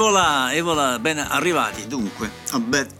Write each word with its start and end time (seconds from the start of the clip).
voilà, 0.00 0.50
e 0.52 0.62
voilà, 0.62 0.98
ben 0.98 1.18
arrivati 1.18 1.86
dunque 1.86 2.30
a 2.52 2.58
Bad. 2.58 2.90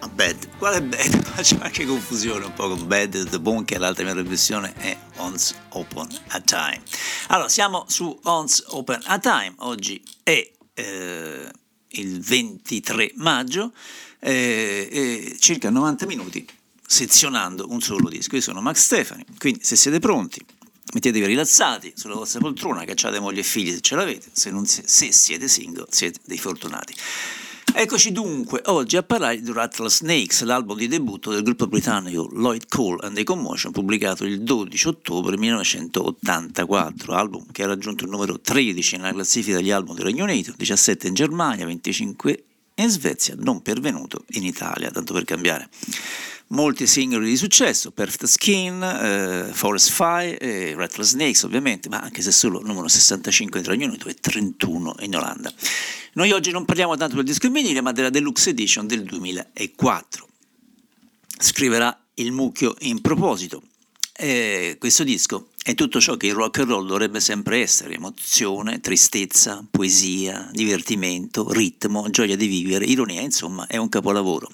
A 0.00 0.08
Bad. 0.08 0.48
Quale 0.58 0.82
Bad? 0.82 1.22
Faccio 1.24 1.58
anche 1.62 1.86
confusione 1.86 2.44
un 2.44 2.52
po' 2.52 2.68
con 2.68 2.86
Bad, 2.86 3.30
The 3.30 3.40
Bone, 3.40 3.64
che 3.64 3.78
l'altra 3.78 4.04
mia 4.04 4.12
riflessione 4.12 4.74
è 4.74 4.94
Once 5.16 5.54
Open 5.70 6.08
a 6.28 6.40
Time. 6.40 6.82
Allora, 7.28 7.48
siamo 7.48 7.86
su 7.88 8.18
Once 8.24 8.64
Open 8.66 9.00
a 9.04 9.18
Time, 9.18 9.54
oggi 9.60 10.02
è 10.22 10.46
eh, 10.74 11.50
il 11.88 12.20
23 12.20 13.12
maggio, 13.14 13.72
eh, 14.18 15.36
circa 15.38 15.70
90 15.70 16.04
minuti 16.04 16.46
sezionando 16.86 17.64
un 17.70 17.80
solo 17.80 18.10
disco. 18.10 18.36
Io 18.36 18.42
sono 18.42 18.60
Max 18.60 18.82
Stefani, 18.82 19.24
quindi 19.38 19.64
se 19.64 19.74
siete 19.74 20.00
pronti 20.00 20.44
mettetevi 20.94 21.26
rilassati 21.26 21.92
sulla 21.96 22.14
vostra 22.14 22.40
poltrona, 22.40 22.84
cacciate 22.84 23.20
moglie 23.20 23.40
e 23.40 23.44
figli 23.44 23.70
se 23.70 23.80
ce 23.80 23.96
l'avete, 23.96 24.28
se, 24.32 24.52
se, 24.64 24.82
se 24.86 25.12
siete 25.12 25.48
single 25.48 25.86
siete 25.90 26.20
dei 26.24 26.38
fortunati. 26.38 26.94
Eccoci 27.78 28.10
dunque 28.10 28.62
oggi 28.66 28.96
a 28.96 29.02
parlare 29.02 29.38
di 29.38 29.52
Rattlesnakes, 29.52 30.44
l'album 30.44 30.78
di 30.78 30.88
debutto 30.88 31.30
del 31.30 31.42
gruppo 31.42 31.66
britannico 31.66 32.26
Lloyd 32.32 32.68
Cole 32.68 33.04
and 33.06 33.14
the 33.14 33.22
Commotion, 33.22 33.70
pubblicato 33.70 34.24
il 34.24 34.42
12 34.42 34.88
ottobre 34.88 35.36
1984, 35.36 37.12
album 37.12 37.44
che 37.52 37.64
ha 37.64 37.66
raggiunto 37.66 38.04
il 38.04 38.10
numero 38.10 38.40
13 38.40 38.96
nella 38.96 39.12
classifica 39.12 39.56
degli 39.56 39.70
album 39.70 39.94
del 39.94 40.06
Regno 40.06 40.24
Unito, 40.24 40.54
17 40.56 41.08
in 41.08 41.14
Germania, 41.14 41.66
25 41.66 42.44
in 42.76 42.88
Svezia, 42.88 43.34
non 43.36 43.60
pervenuto 43.60 44.24
in 44.30 44.44
Italia, 44.44 44.90
tanto 44.90 45.12
per 45.12 45.24
cambiare 45.24 45.68
molti 46.48 46.86
singoli 46.86 47.28
di 47.28 47.36
successo, 47.36 47.90
Perfect 47.90 48.26
Skin, 48.26 48.82
eh, 48.82 49.50
Forest 49.52 49.90
Fire, 49.90 50.38
eh, 50.38 50.74
Rattle 50.74 51.04
Snakes 51.04 51.42
ovviamente, 51.42 51.88
ma 51.88 52.00
anche 52.00 52.22
se 52.22 52.30
solo 52.30 52.60
numero 52.60 52.88
65 52.88 53.60
in 53.60 53.66
Regno 53.66 53.86
Unito 53.86 54.08
e 54.08 54.14
31 54.14 54.96
in 55.00 55.16
Olanda. 55.16 55.52
Noi 56.12 56.32
oggi 56.32 56.50
non 56.50 56.64
parliamo 56.64 56.96
tanto 56.96 57.16
del 57.16 57.24
disco 57.24 57.46
in 57.46 57.52
vinile, 57.52 57.80
ma 57.80 57.92
della 57.92 58.10
Deluxe 58.10 58.50
Edition 58.50 58.86
del 58.86 59.04
2004. 59.04 60.28
Scriverà 61.38 61.98
il 62.14 62.32
mucchio 62.32 62.74
in 62.80 63.00
proposito. 63.00 63.62
Eh, 64.18 64.76
questo 64.78 65.04
disco 65.04 65.48
è 65.62 65.74
tutto 65.74 66.00
ciò 66.00 66.16
che 66.16 66.28
il 66.28 66.32
rock 66.32 66.60
and 66.60 66.70
roll 66.70 66.86
dovrebbe 66.86 67.20
sempre 67.20 67.60
essere, 67.60 67.94
emozione, 67.94 68.80
tristezza, 68.80 69.62
poesia, 69.70 70.48
divertimento, 70.52 71.52
ritmo, 71.52 72.08
gioia 72.08 72.36
di 72.36 72.46
vivere, 72.46 72.86
ironia, 72.86 73.20
insomma 73.20 73.66
è 73.66 73.76
un 73.76 73.90
capolavoro. 73.90 74.48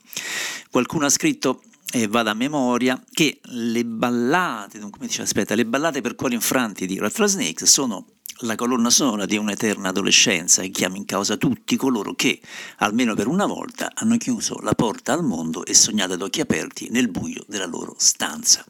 Qualcuno 0.68 1.06
ha 1.06 1.10
scritto 1.10 1.62
e 1.94 2.06
vado 2.08 2.30
a 2.30 2.34
memoria 2.34 3.00
che 3.12 3.38
le 3.42 3.84
ballate, 3.84 4.78
come 4.78 5.06
dice, 5.06 5.22
aspetta, 5.22 5.54
le 5.54 5.66
ballate 5.66 6.00
per 6.00 6.14
cuori 6.14 6.34
infranti 6.34 6.86
di 6.86 6.98
Rattlesnakes 6.98 7.64
sono 7.64 8.06
la 8.40 8.54
colonna 8.54 8.88
sonora 8.88 9.26
di 9.26 9.36
un'eterna 9.36 9.90
adolescenza 9.90 10.62
e 10.62 10.70
chiama 10.70 10.96
in 10.96 11.04
causa 11.04 11.36
tutti 11.36 11.76
coloro 11.76 12.14
che, 12.14 12.40
almeno 12.78 13.14
per 13.14 13.26
una 13.26 13.44
volta, 13.44 13.90
hanno 13.94 14.16
chiuso 14.16 14.58
la 14.62 14.72
porta 14.72 15.12
al 15.12 15.22
mondo 15.22 15.66
e 15.66 15.74
sognato 15.74 16.14
ad 16.14 16.22
occhi 16.22 16.40
aperti 16.40 16.88
nel 16.90 17.08
buio 17.08 17.44
della 17.46 17.66
loro 17.66 17.94
stanza. 17.98 18.64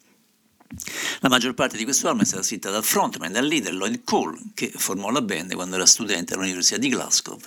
La 1.21 1.29
maggior 1.29 1.55
parte 1.55 1.77
di 1.77 1.85
questo 1.85 2.09
album 2.09 2.23
è 2.23 2.27
stata 2.27 2.43
scritta 2.43 2.71
dal 2.71 2.83
frontman, 2.83 3.31
dal 3.31 3.47
leader 3.47 3.75
Lloyd 3.75 4.03
Cole, 4.05 4.39
che 4.55 4.73
formò 4.75 5.11
la 5.11 5.23
band 5.23 5.55
quando 5.55 5.77
era 5.77 5.87
studente 5.87 6.35
all'Università 6.35 6.79
di 6.79 6.89
Glasgow. 6.89 7.39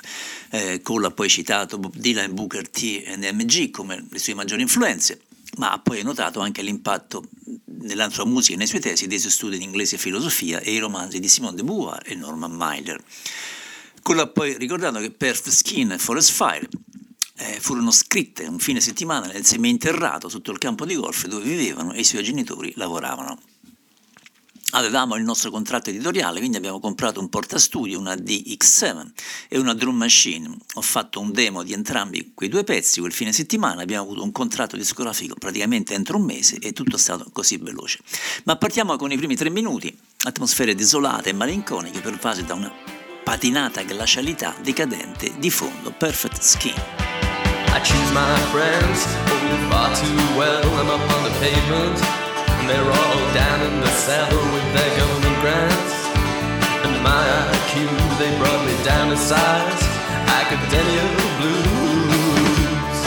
Eh, 0.51 0.81
Cole 0.81 1.07
ha 1.07 1.11
poi 1.11 1.27
citato 1.27 1.77
Bob 1.79 1.95
Dylan, 1.95 2.33
Booker 2.33 2.69
T 2.69 3.03
e 3.03 3.31
MG 3.33 3.71
come 3.71 4.05
le 4.09 4.19
sue 4.19 4.35
maggiori 4.35 4.61
influenze 4.61 5.24
ma 5.55 5.71
ha 5.71 5.79
poi 5.79 6.01
notato 6.03 6.39
anche 6.39 6.61
l'impatto 6.61 7.23
nella 7.81 8.09
sua 8.09 8.25
musica 8.25 8.53
e 8.53 8.57
nei 8.57 8.67
suoi 8.67 8.81
testi 8.81 9.07
dei 9.07 9.19
suoi 9.19 9.31
studi 9.31 9.55
in 9.55 9.61
inglese 9.61 9.95
e 9.95 9.99
filosofia 9.99 10.59
e 10.59 10.71
i 10.71 10.79
romanzi 10.79 11.19
di 11.19 11.27
Simone 11.27 11.55
de 11.55 11.63
Beauvoir 11.63 12.01
e 12.05 12.15
Norman 12.15 12.51
Mailer. 12.51 13.01
Ha 14.03 14.27
poi 14.27 14.57
ricordato 14.57 14.99
che 14.99 15.11
Perth 15.11 15.49
Skin 15.49 15.91
e 15.91 15.97
Forest 15.97 16.31
Fire 16.31 16.67
eh, 17.37 17.59
furono 17.59 17.91
scritte 17.91 18.45
un 18.45 18.59
fine 18.59 18.79
settimana 18.79 19.27
nel 19.27 19.45
seminterrato 19.45 20.29
sotto 20.29 20.51
il 20.51 20.57
campo 20.57 20.85
di 20.85 20.95
golf 20.95 21.25
dove 21.25 21.43
vivevano 21.43 21.93
e 21.93 21.99
i 21.99 22.03
suoi 22.03 22.23
genitori 22.23 22.71
lavoravano 22.75 23.39
avevamo 24.71 25.15
il 25.15 25.23
nostro 25.23 25.51
contratto 25.51 25.89
editoriale, 25.89 26.39
quindi 26.39 26.57
abbiamo 26.57 26.79
comprato 26.79 27.19
un 27.19 27.29
portastudio, 27.29 27.99
una 27.99 28.15
DX7 28.15 29.05
e 29.47 29.57
una 29.57 29.73
drum 29.73 29.95
machine. 29.95 30.49
Ho 30.73 30.81
fatto 30.81 31.19
un 31.19 31.31
demo 31.31 31.63
di 31.63 31.73
entrambi 31.73 32.31
quei 32.33 32.49
due 32.49 32.63
pezzi 32.63 32.99
quel 32.99 33.13
fine 33.13 33.31
settimana, 33.31 33.81
abbiamo 33.81 34.03
avuto 34.03 34.23
un 34.23 34.31
contratto 34.31 34.75
discografico 34.75 35.35
praticamente 35.35 35.93
entro 35.93 36.17
un 36.17 36.23
mese 36.23 36.57
e 36.57 36.73
tutto 36.73 36.95
è 36.95 36.99
stato 36.99 37.27
così 37.31 37.57
veloce. 37.57 37.99
Ma 38.43 38.55
partiamo 38.55 38.95
con 38.97 39.11
i 39.11 39.17
primi 39.17 39.35
tre 39.35 39.49
minuti, 39.49 39.95
atmosfere 40.23 40.75
desolate 40.75 41.29
e 41.29 41.33
malinconiche 41.33 42.01
pervase 42.01 42.43
da 42.43 42.53
una 42.55 42.71
patinata 43.23 43.81
glacialità 43.83 44.55
decadente 44.61 45.33
di 45.37 45.49
fondo, 45.49 45.91
perfect 45.91 46.41
skin. 46.41 46.73
I 47.67 47.79
choose 47.79 48.11
my 48.13 48.39
friends, 48.51 49.05
oh 49.27 49.69
far 49.69 49.91
too 49.97 50.37
well, 50.37 50.63
I'm 50.79 50.89
up 50.89 51.11
on 51.11 51.23
the 51.23 51.31
pavement. 51.39 52.24
They're 52.67 52.81
all 52.81 53.19
down 53.37 53.61
in 53.61 53.79
the 53.79 53.91
cellar 53.93 54.41
with 54.53 54.67
their 54.73 54.91
government 54.97 55.37
grants. 55.39 55.93
And 56.81 56.97
my 57.05 57.21
IQ, 57.53 57.85
they 58.17 58.35
brought 58.41 58.65
me 58.65 58.73
down 58.83 59.11
to 59.11 59.17
size. 59.17 59.83
Academia 60.41 61.05
blues. 61.37 62.99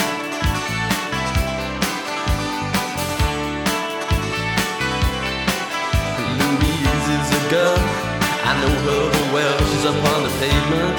Louise 6.38 7.08
is 7.19 7.28
a 7.34 7.42
girl. 7.50 7.82
I 8.46 8.52
know 8.62 8.75
her 8.86 9.34
well. 9.34 9.58
She's 9.75 9.84
up 9.90 9.98
on 10.14 10.22
the 10.22 10.32
pavement. 10.38 10.94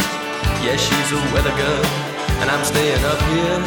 Yeah, 0.68 0.76
she's 0.76 1.10
a 1.16 1.20
weather 1.32 1.56
girl. 1.56 1.86
And 2.44 2.52
I'm 2.52 2.66
staying 2.66 3.04
up 3.08 3.22
here. 3.32 3.60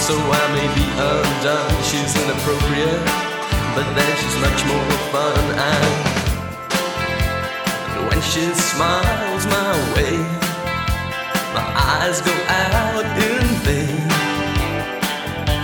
So 0.00 0.16
I 0.16 0.44
may 0.56 0.68
be 0.72 0.86
undone. 0.96 1.82
She's 1.84 2.16
inappropriate 2.16 3.31
but 3.74 3.86
then 3.94 4.16
she's 4.20 4.36
much 4.40 4.64
more 4.68 4.90
fun. 5.12 5.38
And 5.56 5.92
when 8.08 8.20
she 8.20 8.44
smiles 8.52 9.46
my 9.46 9.72
way, 9.94 10.16
my 11.56 11.66
eyes 11.96 12.20
go 12.20 12.34
out 12.48 13.04
in 13.28 13.44
vain. 13.64 14.02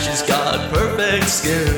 She's 0.01 0.23
got 0.23 0.71
perfect 0.73 1.29
skin. 1.29 1.69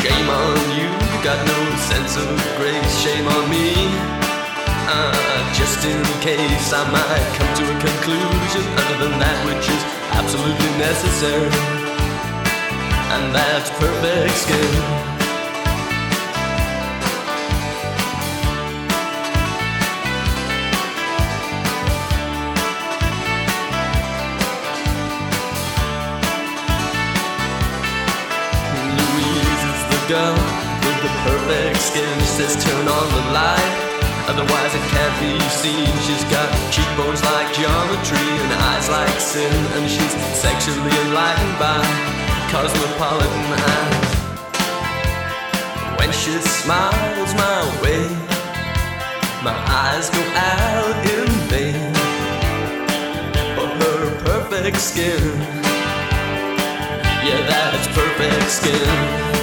Shame 0.00 0.28
on 0.28 0.58
you, 0.76 0.88
you 1.10 1.18
got 1.24 1.40
no 1.46 1.60
sense 1.88 2.16
of 2.16 2.28
grace. 2.58 2.94
Shame 3.00 3.26
on 3.26 3.48
me. 3.48 3.72
Uh, 4.86 5.54
just 5.54 5.82
in 5.86 6.02
case 6.20 6.72
I 6.74 6.84
might 6.92 7.26
come 7.38 7.52
to 7.56 7.64
a 7.64 7.76
conclusion 7.80 8.64
other 8.76 9.08
than 9.08 9.18
that 9.18 9.38
which 9.48 9.66
is 9.72 9.82
absolutely 10.12 10.72
necessary 10.76 11.83
and 13.14 13.32
that's 13.32 13.70
perfect 13.78 14.34
skin. 14.34 14.72
Louise 28.98 29.62
is 29.70 29.82
the 29.92 30.00
girl 30.10 30.34
with 30.82 30.98
the 31.06 31.12
perfect 31.22 31.76
skin. 31.80 32.18
She 32.18 32.26
says 32.26 32.64
turn 32.64 32.88
on 32.88 33.06
the 33.14 33.32
light. 33.32 33.90
Otherwise 34.26 34.74
it 34.74 34.80
can't 34.88 35.16
be 35.20 35.38
seen 35.50 35.86
She's 36.06 36.24
got 36.32 36.48
cheekbones 36.72 37.22
like 37.22 37.52
geometry 37.52 38.28
And 38.40 38.52
eyes 38.72 38.88
like 38.88 39.20
sin 39.20 39.52
And 39.76 39.84
she's 39.84 40.12
sexually 40.32 40.96
enlightened 41.04 41.58
by 41.58 42.23
cosmopolitan 42.54 43.46
eyes. 43.74 44.10
When 45.98 46.12
she 46.12 46.34
smiles 46.38 47.34
my 47.34 47.60
way, 47.82 48.06
my 49.42 49.56
eyes 49.82 50.08
go 50.08 50.22
out 50.54 50.96
in 51.16 51.28
vain 51.50 51.94
for 53.56 53.66
her 53.80 54.00
perfect 54.24 54.76
skin. 54.76 55.20
Yeah, 57.26 57.42
that's 57.50 57.88
perfect 57.88 58.48
skin. 58.48 59.33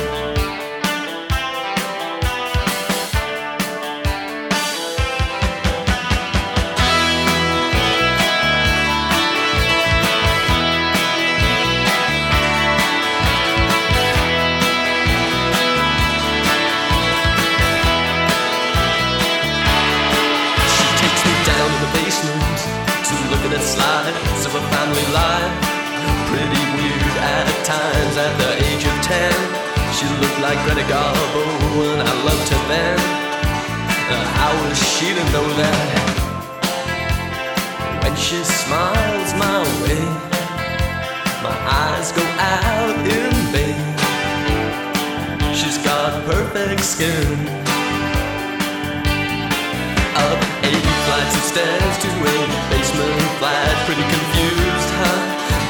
Like 30.51 30.65
Greta 30.65 30.86
Garbo 30.92 31.45
and 31.95 32.01
I 32.03 32.12
loved 32.27 32.48
her 32.51 32.63
then. 32.68 33.00
How 34.36 34.51
was 34.68 34.77
she 34.92 35.07
to 35.15 35.24
know 35.31 35.48
that? 35.63 36.03
When 38.03 38.15
she 38.19 38.44
smiles 38.44 39.31
my 39.39 39.63
way, 39.80 40.03
my 41.39 41.56
eyes 41.56 42.12
go 42.12 42.24
out 42.51 43.00
in 43.07 43.31
vain. 43.56 43.95
She's 45.56 45.77
got 45.88 46.19
perfect 46.27 46.83
skin. 46.83 47.31
Up 50.19 50.42
eight 50.68 50.88
flights 51.07 51.36
of 51.39 51.45
stairs 51.47 51.95
to 52.04 52.09
a 52.12 52.38
basement 52.68 53.24
flat, 53.39 53.71
pretty 53.88 54.04
confused, 54.04 54.92
huh? 55.00 55.19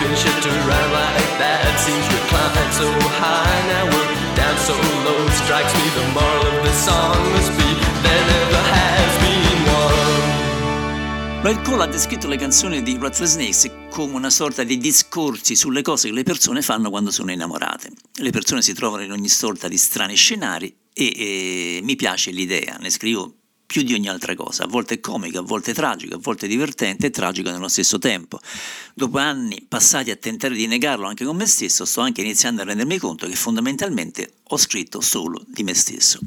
Been 0.01 0.15
shipped 0.17 0.47
around 0.49 0.91
like 0.97 1.33
that, 1.37 1.69
seems 1.85 2.05
we 2.09 2.17
climbed 2.33 2.73
so 2.73 2.89
high, 3.21 3.59
now 3.69 3.85
we're 3.93 4.20
so 4.65 4.73
low. 4.73 5.27
Strikes 5.43 5.73
me 5.73 5.89
the 5.95 6.07
moral 6.13 6.45
of 6.47 6.63
the 6.63 6.73
song 6.73 7.17
must 7.33 7.51
be 7.57 7.69
there 8.05 8.25
never 8.33 8.63
has 8.77 9.13
been 9.23 9.59
one. 9.65 11.41
Lloyd 11.43 11.61
Cole 11.63 11.83
ha 11.83 11.87
descritto 11.87 12.27
le 12.27 12.37
canzoni 12.37 12.83
di 12.83 12.97
Rattlesnakes 12.99 13.61
Snakes 13.61 13.89
come 13.89 14.13
una 14.15 14.29
sorta 14.29 14.63
di 14.63 14.77
discorsi 14.77 15.55
sulle 15.55 15.81
cose 15.81 16.09
che 16.09 16.13
le 16.13 16.23
persone 16.23 16.61
fanno 16.61 16.89
quando 16.89 17.09
sono 17.09 17.31
innamorate. 17.31 17.91
Le 18.19 18.29
persone 18.29 18.61
si 18.61 18.73
trovano 18.73 19.03
in 19.03 19.11
ogni 19.11 19.29
sorta 19.29 19.67
di 19.67 19.77
strani 19.77 20.15
scenari 20.15 20.73
e, 20.93 21.05
e 21.15 21.79
mi 21.81 21.95
piace 21.95 22.29
l'idea, 22.31 22.77
ne 22.79 22.89
scrivo 22.91 23.40
più 23.71 23.83
di 23.83 23.93
ogni 23.93 24.09
altra 24.09 24.35
cosa, 24.35 24.65
a 24.65 24.67
volte 24.67 24.99
comica, 24.99 25.39
a 25.39 25.43
volte 25.43 25.73
tragica, 25.73 26.15
a 26.15 26.19
volte 26.21 26.45
divertente 26.45 27.07
e 27.07 27.09
tragica 27.09 27.53
nello 27.53 27.69
stesso 27.69 27.99
tempo. 27.99 28.37
Dopo 28.93 29.17
anni 29.17 29.65
passati 29.65 30.11
a 30.11 30.17
tentare 30.17 30.55
di 30.55 30.67
negarlo 30.67 31.07
anche 31.07 31.23
con 31.23 31.37
me 31.37 31.45
stesso, 31.45 31.85
sto 31.85 32.01
anche 32.01 32.19
iniziando 32.19 32.63
a 32.63 32.65
rendermi 32.65 32.97
conto 32.97 33.27
che 33.27 33.35
fondamentalmente 33.35 34.33
ho 34.43 34.57
scritto 34.57 34.99
solo 34.99 35.41
di 35.47 35.63
me 35.63 35.73
stesso. 35.73 36.19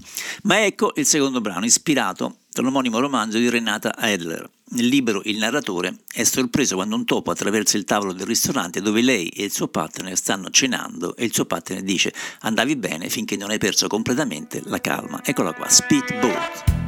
Ma 0.44 0.64
ecco 0.64 0.94
il 0.96 1.04
secondo 1.04 1.42
brano, 1.42 1.66
ispirato 1.66 2.38
dall'omonimo 2.50 2.98
romanzo 2.98 3.36
di 3.36 3.50
Renata 3.50 3.94
Adler. 3.94 4.48
Nel 4.70 4.86
libro 4.86 5.20
il 5.24 5.36
narratore 5.36 5.98
è 6.10 6.24
sorpreso 6.24 6.76
quando 6.76 6.96
un 6.96 7.04
topo 7.04 7.30
attraversa 7.30 7.76
il 7.76 7.84
tavolo 7.84 8.14
del 8.14 8.26
ristorante 8.26 8.80
dove 8.80 9.02
lei 9.02 9.28
e 9.28 9.44
il 9.44 9.52
suo 9.52 9.68
partner 9.68 10.16
stanno 10.16 10.48
cenando 10.48 11.14
e 11.14 11.26
il 11.26 11.34
suo 11.34 11.44
partner 11.44 11.82
dice 11.82 12.10
andavi 12.40 12.74
bene 12.76 13.10
finché 13.10 13.36
non 13.36 13.50
hai 13.50 13.58
perso 13.58 13.86
completamente 13.86 14.62
la 14.64 14.80
calma. 14.80 15.20
Eccola 15.22 15.52
qua, 15.52 15.68
Speedboat. 15.68 16.83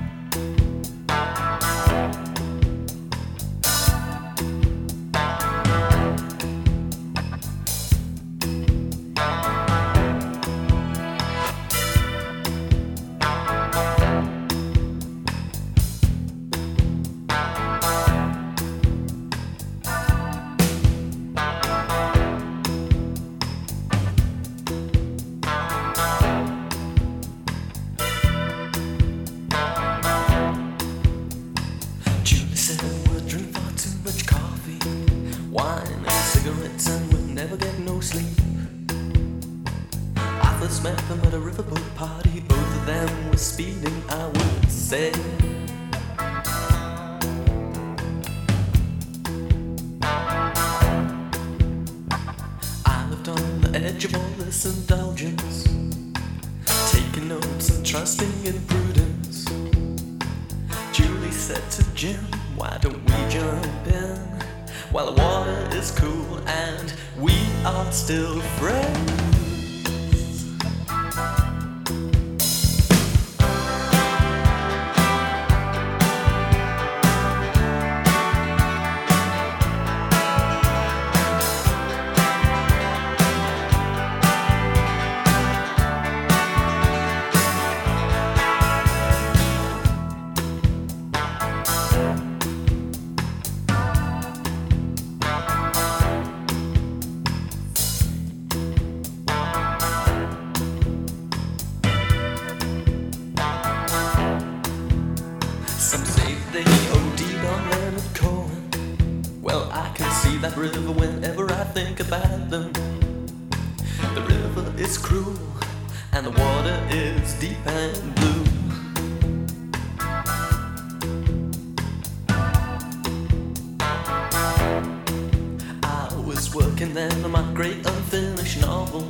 thinking 126.87 127.21
then 127.21 127.31
my 127.31 127.43
great 127.55 127.87
unfinished 127.87 128.61
novel. 128.61 129.07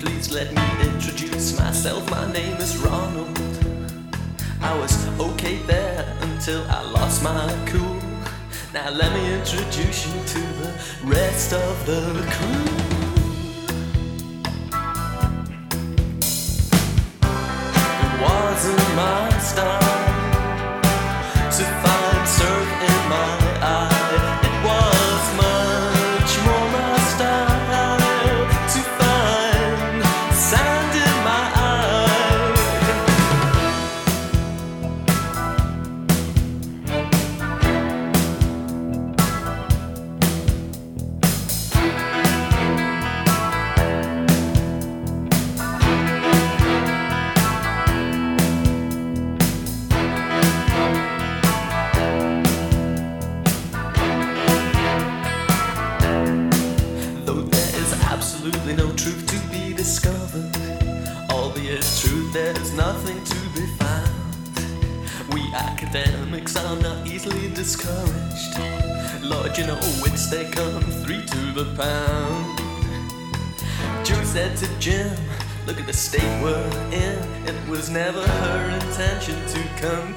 Please 0.00 0.30
let 0.30 0.52
me 0.54 0.62
introduce 0.92 1.58
myself. 1.58 2.08
My 2.10 2.30
name 2.32 2.56
is 2.56 2.76
Ronald. 2.78 3.38
I 4.60 4.78
was 4.78 4.92
okay 5.18 5.56
there 5.66 6.06
until 6.20 6.62
I 6.68 6.82
lost 6.82 7.22
my 7.22 7.48
cool. 7.66 8.00
Now 8.72 8.90
let 8.90 9.12
me 9.12 9.34
introduce 9.34 10.06
you 10.06 10.12
to 10.34 10.40
the 10.60 10.72
rest 11.04 11.52
of 11.52 11.86
the 11.86 12.00
crew. 12.34 12.64
It 18.04 18.22
wasn't 18.22 18.96
my 18.96 19.38
style. 19.38 20.03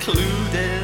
included. 0.08 0.76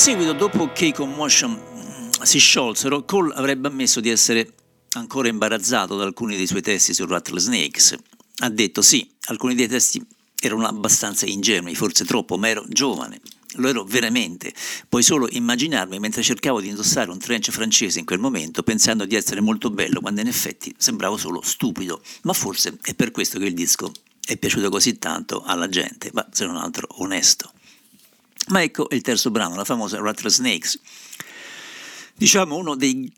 Seguito, 0.00 0.32
dopo 0.32 0.72
che 0.72 0.86
i 0.86 0.94
Commotion 0.94 1.50
mm, 1.52 2.22
si 2.22 2.38
sciolsero, 2.38 3.04
Cole 3.04 3.34
avrebbe 3.34 3.68
ammesso 3.68 4.00
di 4.00 4.08
essere 4.08 4.54
ancora 4.94 5.28
imbarazzato 5.28 5.94
da 5.94 6.04
alcuni 6.04 6.36
dei 6.36 6.46
suoi 6.46 6.62
testi 6.62 6.94
su 6.94 7.04
Rattlesnakes. 7.04 7.98
Ha 8.38 8.48
detto 8.48 8.80
sì, 8.80 9.06
alcuni 9.26 9.54
dei 9.54 9.68
testi 9.68 10.02
erano 10.40 10.66
abbastanza 10.66 11.26
ingenui, 11.26 11.74
forse 11.74 12.06
troppo, 12.06 12.38
ma 12.38 12.48
ero 12.48 12.64
giovane. 12.66 13.20
Lo 13.56 13.68
ero 13.68 13.84
veramente. 13.84 14.54
Puoi 14.88 15.02
solo 15.02 15.28
immaginarmi 15.28 15.98
mentre 15.98 16.22
cercavo 16.22 16.62
di 16.62 16.68
indossare 16.68 17.10
un 17.10 17.18
trench 17.18 17.50
francese 17.50 17.98
in 17.98 18.06
quel 18.06 18.20
momento, 18.20 18.62
pensando 18.62 19.04
di 19.04 19.16
essere 19.16 19.42
molto 19.42 19.68
bello, 19.68 20.00
quando 20.00 20.22
in 20.22 20.28
effetti 20.28 20.74
sembravo 20.78 21.18
solo 21.18 21.42
stupido. 21.42 22.00
Ma 22.22 22.32
forse 22.32 22.78
è 22.80 22.94
per 22.94 23.10
questo 23.10 23.38
che 23.38 23.44
il 23.44 23.54
disco 23.54 23.92
è 24.24 24.38
piaciuto 24.38 24.70
così 24.70 24.96
tanto 24.96 25.42
alla 25.42 25.68
gente, 25.68 26.08
ma 26.14 26.26
se 26.32 26.46
non 26.46 26.56
altro 26.56 26.86
onesto. 27.02 27.52
Ma 28.48 28.62
ecco 28.62 28.88
il 28.90 29.02
terzo 29.02 29.30
brano, 29.30 29.54
la 29.54 29.64
famosa 29.64 29.98
Rattlesnakes. 29.98 30.80
Diciamo 32.14 32.56
uno 32.56 32.74
dei 32.74 33.10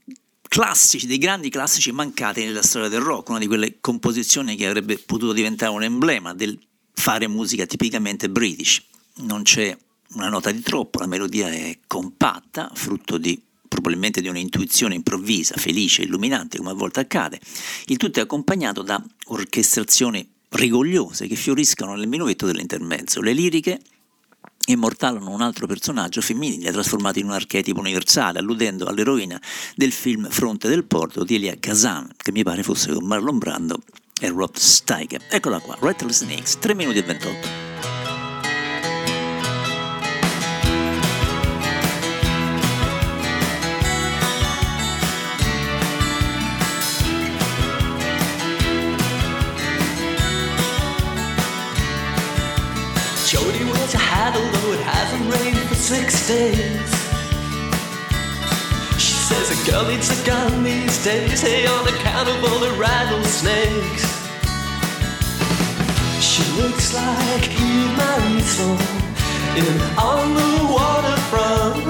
classici, 0.42 1.06
dei 1.06 1.18
grandi 1.18 1.48
classici 1.48 1.92
mancati 1.92 2.44
nella 2.44 2.62
storia 2.62 2.88
del 2.88 3.00
rock, 3.00 3.30
una 3.30 3.38
di 3.38 3.46
quelle 3.46 3.80
composizioni 3.80 4.54
che 4.56 4.66
avrebbe 4.66 4.98
potuto 4.98 5.32
diventare 5.32 5.72
un 5.72 5.82
emblema 5.82 6.34
del 6.34 6.58
fare 6.92 7.26
musica 7.26 7.64
tipicamente 7.64 8.28
british. 8.28 8.82
Non 9.16 9.42
c'è 9.42 9.76
una 10.14 10.28
nota 10.28 10.50
di 10.50 10.60
troppo, 10.60 10.98
la 10.98 11.06
melodia 11.06 11.50
è 11.50 11.78
compatta, 11.86 12.70
frutto 12.74 13.16
di 13.16 13.40
probabilmente 13.66 14.20
di 14.20 14.28
un'intuizione 14.28 14.94
improvvisa, 14.94 15.56
felice, 15.56 16.02
illuminante, 16.02 16.58
come 16.58 16.70
a 16.70 16.74
volte 16.74 17.00
accade. 17.00 17.40
Il 17.86 17.96
tutto 17.96 18.18
è 18.18 18.22
accompagnato 18.22 18.82
da 18.82 19.02
orchestrazioni 19.28 20.28
rigogliose 20.50 21.26
che 21.26 21.36
fioriscono 21.36 21.94
nel 21.94 22.08
minuetto 22.08 22.44
dell'intermezzo. 22.44 23.22
Le 23.22 23.32
liriche 23.32 23.80
immortalano 24.66 25.30
un 25.30 25.40
altro 25.40 25.66
personaggio 25.66 26.20
femminile 26.20 26.70
trasformato 26.72 27.18
in 27.18 27.26
un 27.26 27.32
archetipo 27.32 27.80
universale, 27.80 28.38
alludendo 28.38 28.86
all'eroina 28.86 29.40
del 29.74 29.92
film 29.92 30.28
Fronte 30.28 30.68
del 30.68 30.84
Porto 30.84 31.24
di 31.24 31.36
Elia 31.36 31.56
Kazan, 31.58 32.10
che 32.16 32.32
mi 32.32 32.42
pare 32.42 32.62
fosse 32.62 32.92
con 32.92 33.04
Marlon 33.04 33.38
Brando 33.38 33.78
e 34.20 34.28
Rob 34.28 34.54
Steiger. 34.54 35.22
Eccola 35.28 35.58
qua, 35.58 35.76
Rattlesnakes, 35.80 36.58
3 36.58 36.74
minuti 36.74 36.98
e 36.98 37.02
28. 37.02 37.91
Hat, 54.22 54.36
although 54.36 54.72
it 54.78 54.84
hasn't 54.86 55.26
rained 55.34 55.58
for 55.66 55.74
six 55.74 56.28
days. 56.28 56.90
She 58.94 59.18
says 59.18 59.50
a 59.50 59.58
girl 59.68 59.84
needs 59.90 60.14
a 60.14 60.18
gun 60.24 60.62
these 60.62 61.02
days, 61.02 61.40
hey, 61.40 61.66
on 61.66 61.88
account 61.88 62.28
of 62.28 62.38
all 62.46 62.60
the 62.60 62.70
rattlesnakes. 62.78 64.06
She 66.22 66.44
looks 66.54 66.94
like 66.94 67.50
Eva 67.50 68.10
Marie 68.30 68.46
Saint 68.46 68.80
in 69.58 69.74
On 69.98 70.34
the 70.38 70.52
Waterfront. 70.70 71.82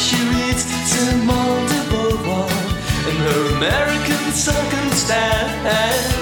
She 0.00 0.16
reads 0.32 0.64
Simone 0.88 1.66
de 1.68 1.80
Beauvoir 1.92 2.48
in 3.10 3.16
her 3.26 3.40
American 3.58 4.32
circumstance. 4.32 6.19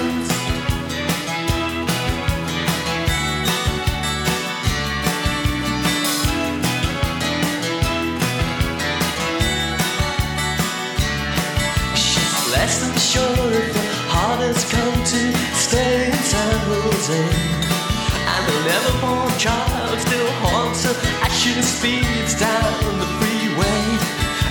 Down 22.39 22.99
the 22.99 23.09
freeway. 23.19 23.83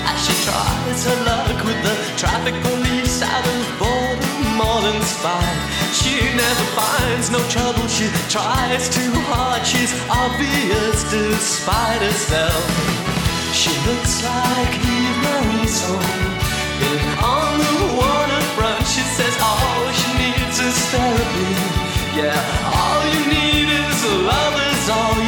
As 0.04 0.18
she 0.24 0.34
tries 0.44 1.00
her 1.08 1.18
luck 1.24 1.58
with 1.64 1.80
the 1.82 1.96
traffic 2.20 2.54
police 2.62 3.22
out 3.22 3.46
of 3.56 3.64
Baltimore 3.80 4.84
and 4.92 5.02
spy. 5.02 5.48
She 5.96 6.20
never 6.36 6.66
finds 6.76 7.30
no 7.30 7.40
trouble, 7.48 7.88
she 7.88 8.06
tries 8.28 8.88
too 8.88 9.12
hard, 9.32 9.66
she's 9.66 9.92
obvious 10.08 11.02
despite 11.10 12.02
herself. 12.02 12.62
She 13.56 13.72
looks 13.88 14.22
like 14.22 14.72
Eve 14.76 15.18
Marie's 15.24 15.80
home 15.82 16.48
on 17.24 17.58
the 17.58 17.76
waterfront. 17.96 18.86
She 18.86 19.02
says 19.16 19.34
all 19.42 19.82
she 20.00 20.10
needs 20.20 20.58
is 20.60 20.78
therapy. 20.92 21.52
Yeah, 22.16 22.38
all 22.76 23.02
you 23.14 23.22
need 23.32 23.68
is 23.68 23.98
love 24.28 24.56
is 24.70 24.84
all 24.90 25.16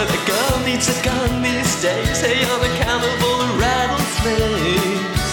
that 0.00 0.08
a 0.08 0.22
girl 0.24 0.56
needs 0.64 0.88
a 0.88 0.96
gun 1.04 1.42
these 1.42 1.82
days, 1.82 2.24
hey, 2.24 2.40
on 2.48 2.60
account 2.72 3.04
of 3.04 3.22
all 3.22 3.38
the 3.44 3.52
rattlesnakes. 3.60 5.28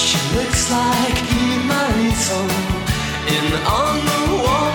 She 0.00 0.16
looks 0.32 0.70
like 0.72 1.16
Eva 1.20 1.68
Marie 1.68 2.16
Saint 2.16 2.48
in 3.28 3.44
On 3.68 3.96
the 4.08 4.20
Waterfront 4.40 4.73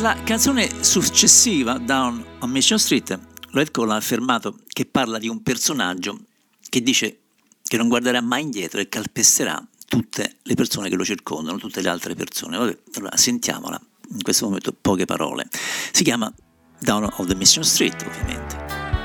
Per 0.00 0.08
la 0.16 0.22
canzone 0.22 0.82
successiva, 0.82 1.76
Down 1.76 2.24
on 2.38 2.50
Mission 2.50 2.78
Street, 2.78 3.18
Lloyd 3.50 3.70
Cole 3.70 3.92
ha 3.92 3.96
affermato 3.96 4.60
che 4.66 4.86
parla 4.86 5.18
di 5.18 5.28
un 5.28 5.42
personaggio 5.42 6.20
che 6.70 6.82
dice 6.82 7.18
che 7.62 7.76
non 7.76 7.88
guarderà 7.88 8.22
mai 8.22 8.40
indietro 8.40 8.80
e 8.80 8.88
calpesterà 8.88 9.62
tutte 9.86 10.38
le 10.44 10.54
persone 10.54 10.88
che 10.88 10.96
lo 10.96 11.04
circondano, 11.04 11.58
tutte 11.58 11.82
le 11.82 11.90
altre 11.90 12.14
persone. 12.14 12.56
Vabbè, 12.56 12.78
allora 12.94 13.14
sentiamola, 13.14 13.78
in 14.12 14.22
questo 14.22 14.46
momento 14.46 14.72
poche 14.72 15.04
parole. 15.04 15.46
Si 15.92 16.02
chiama 16.02 16.32
Down 16.78 17.06
on 17.18 17.26
the 17.26 17.34
Mission 17.34 17.62
Street, 17.62 18.02
ovviamente. 18.02 18.99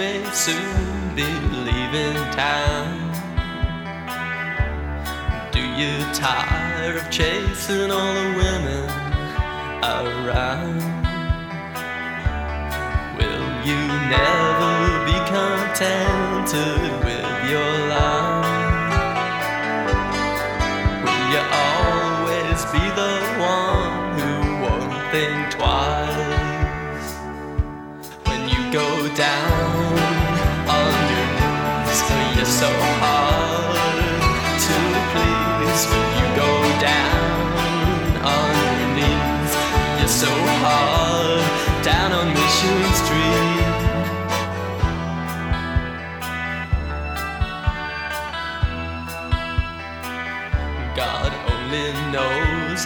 May 0.00 0.24
soon 0.32 1.14
be 1.14 1.28
leaving 1.66 2.16
town. 2.32 2.88
Do 5.52 5.60
you 5.80 5.92
tire 6.14 6.96
of 6.96 7.10
chasing 7.10 7.90
all 7.90 8.14
the 8.14 8.28
women 8.42 8.84
around? 9.98 10.80
Will 13.18 13.48
you 13.68 13.80
never 14.16 14.74
be 15.08 15.18
contented 15.36 17.09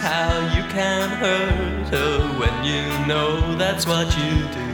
how 0.05 0.37
you 0.55 0.61
can 0.69 1.09
hurt 1.17 1.87
her 1.89 2.19
when 2.39 2.55
you 2.63 2.85
know 3.07 3.55
that's 3.55 3.87
what 3.87 4.05
you 4.19 4.33
do. 4.53 4.67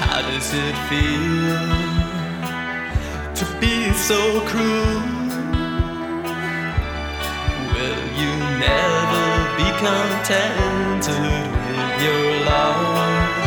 How 0.00 0.22
does 0.22 0.48
it 0.54 0.74
feel 0.88 1.60
to 3.40 3.44
be 3.60 3.92
so 3.92 4.40
cruel? 4.48 5.02
Will 7.74 8.04
you 8.20 8.32
never 8.68 9.26
be 9.58 9.68
contented 9.84 11.44
with 11.66 11.92
your 12.04 12.26
love? 12.48 13.44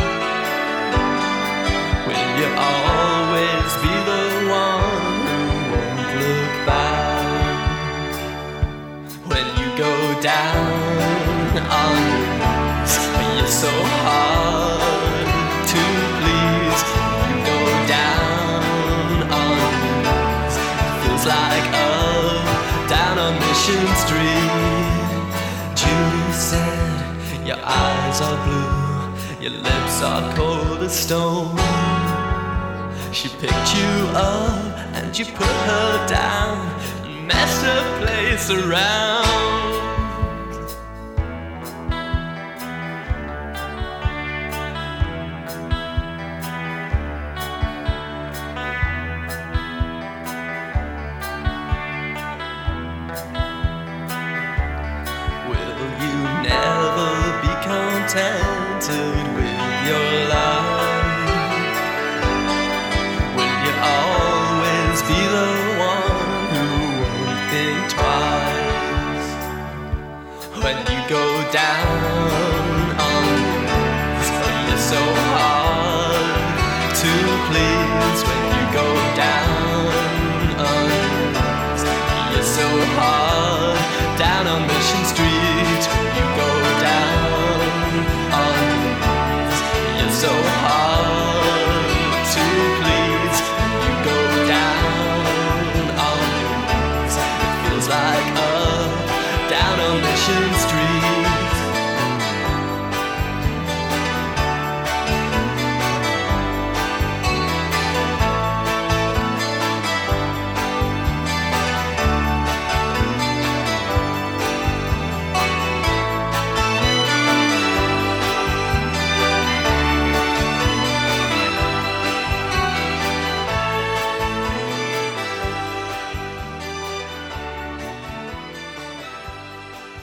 Will 2.06 2.30
you 2.38 2.48
always 2.56 3.17
When 9.38 9.46
you 9.56 9.70
go 9.78 10.20
down 10.20 10.66
on 11.70 11.94
your 11.94 12.50
knees, 12.50 12.94
you're 13.38 13.46
so 13.46 13.70
hard 14.02 15.28
to 15.72 15.82
please. 16.18 16.80
You 17.22 17.34
go 17.46 17.60
down 17.86 19.22
on 19.30 19.54
your 19.62 19.86
knees, 20.02 20.56
feels 21.02 21.24
like 21.24 21.66
up, 21.70 22.90
down 22.90 23.16
on 23.26 23.34
Mission 23.38 23.86
Street. 24.02 24.50
Judy 25.78 26.32
said, 26.32 27.46
Your 27.46 27.60
eyes 27.62 28.20
are 28.20 28.38
blue, 28.44 29.40
your 29.40 29.52
lips 29.52 30.02
are 30.02 30.34
cold 30.34 30.82
as 30.82 30.98
stone. 30.98 31.56
She 33.12 33.28
picked 33.28 33.76
you 33.76 33.92
up 34.16 34.78
and 34.96 35.16
you 35.16 35.26
put 35.26 35.46
her 35.70 36.06
down 36.08 36.58
and 37.30 37.38
messed 37.38 37.62
her 37.64 37.98
place 38.00 38.50
around. 38.50 39.77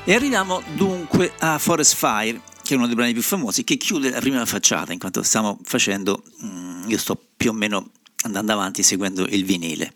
E 0.07 0.13
arriviamo 0.13 0.61
dunque 0.75 1.33
a 1.39 1.57
Forest 1.57 1.95
Fire, 1.95 2.39
che 2.61 2.75
è 2.75 2.77
uno 2.77 2.85
dei 2.85 2.93
brani 2.93 3.13
più 3.13 3.23
famosi, 3.23 3.63
che 3.63 3.77
chiude 3.77 4.11
la 4.11 4.19
prima 4.19 4.45
facciata, 4.45 4.93
in 4.93 4.99
quanto 4.99 5.23
stiamo 5.23 5.57
facendo, 5.63 6.21
mm, 6.43 6.89
io 6.89 6.99
sto 6.99 7.19
più 7.35 7.49
o 7.49 7.53
meno 7.53 7.89
andando 8.21 8.51
avanti 8.51 8.83
seguendo 8.83 9.25
il 9.25 9.43
vinile. 9.45 9.91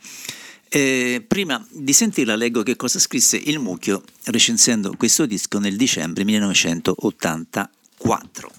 Eh, 0.67 1.24
prima 1.28 1.63
di 1.69 1.93
sentirla 1.93 2.36
leggo 2.36 2.63
che 2.63 2.76
cosa 2.76 2.98
scrisse 2.98 3.38
il 3.38 3.60
Mucchio 3.60 4.02
recensendo 4.26 4.95
questo 4.98 5.28
disco 5.28 5.60
nel 5.60 5.76
dicembre 5.76 6.24
1984. 6.24 8.52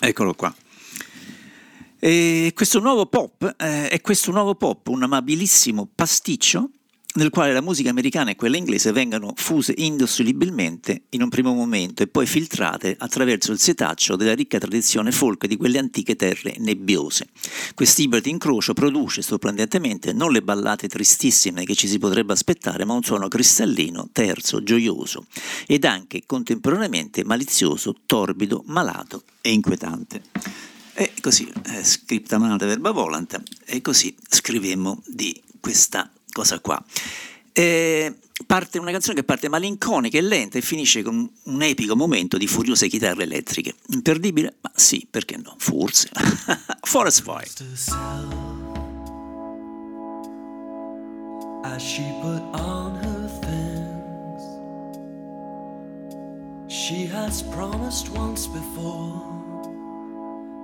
Eccolo 0.00 0.34
qua. 0.34 0.54
E 1.98 2.52
questo 2.54 2.78
nuovo 2.78 3.06
pop 3.06 3.54
eh, 3.56 3.88
è 3.88 4.02
questo 4.02 4.32
nuovo 4.32 4.54
pop, 4.54 4.86
un 4.88 5.02
amabilissimo 5.02 5.88
pasticcio 5.94 6.68
nel 7.16 7.30
quale 7.30 7.52
la 7.52 7.60
musica 7.60 7.90
americana 7.90 8.30
e 8.30 8.36
quella 8.36 8.56
inglese 8.56 8.90
vengono 8.90 9.34
fuse 9.36 9.72
indissolubilmente 9.76 11.02
in 11.10 11.22
un 11.22 11.28
primo 11.28 11.52
momento 11.52 12.02
e 12.02 12.08
poi 12.08 12.26
filtrate 12.26 12.96
attraverso 12.98 13.52
il 13.52 13.60
setaccio 13.60 14.16
della 14.16 14.34
ricca 14.34 14.58
tradizione 14.58 15.12
folk 15.12 15.46
di 15.46 15.56
quelle 15.56 15.78
antiche 15.78 16.16
terre 16.16 16.56
nebbiose. 16.58 17.28
Quest'ibrido 17.74 18.28
incrocio 18.28 18.74
produce 18.74 19.22
sorprendentemente 19.22 20.12
non 20.12 20.32
le 20.32 20.42
ballate 20.42 20.88
tristissime 20.88 21.64
che 21.64 21.74
ci 21.74 21.86
si 21.86 21.98
potrebbe 21.98 22.32
aspettare, 22.32 22.84
ma 22.84 22.94
un 22.94 23.02
suono 23.02 23.28
cristallino, 23.28 24.08
terzo, 24.12 24.62
gioioso 24.62 25.26
ed 25.66 25.84
anche 25.84 26.24
contemporaneamente 26.26 27.24
malizioso, 27.24 27.94
torbido, 28.06 28.64
malato 28.66 29.22
e 29.40 29.52
inquietante. 29.52 30.22
E 30.94 31.12
così, 31.20 31.50
eh, 31.66 31.84
scripta 31.84 32.38
manata 32.38 32.66
verba 32.66 32.92
volant, 32.92 33.40
e 33.64 33.80
così 33.80 34.14
scrivemmo 34.28 35.02
di 35.06 35.40
questa 35.60 36.08
cosa 36.34 36.58
qua. 36.60 36.84
E 37.52 38.12
parte 38.46 38.78
una 38.78 38.90
canzone 38.90 39.14
che 39.14 39.22
parte 39.22 39.48
malinconica 39.48 40.18
e 40.18 40.20
lenta 40.20 40.58
e 40.58 40.60
finisce 40.60 41.02
con 41.02 41.30
un 41.44 41.62
epico 41.62 41.96
momento 41.96 42.36
di 42.36 42.48
furiose 42.48 42.88
chitarre 42.88 43.22
elettriche. 43.22 43.76
Imperdibile? 43.90 44.56
Ma 44.60 44.72
sì, 44.74 45.06
perché 45.08 45.36
no? 45.36 45.54
Forse. 45.56 46.10
Forest 46.82 47.22
Fire. 47.22 47.48
As 51.62 51.80
she 51.80 52.02
put 52.20 52.42
on 52.60 52.94
her 52.96 53.26
things, 53.40 54.42
she 56.66 57.06
has 57.06 57.42
promised 57.42 58.10
once 58.10 58.46
before 58.46 59.22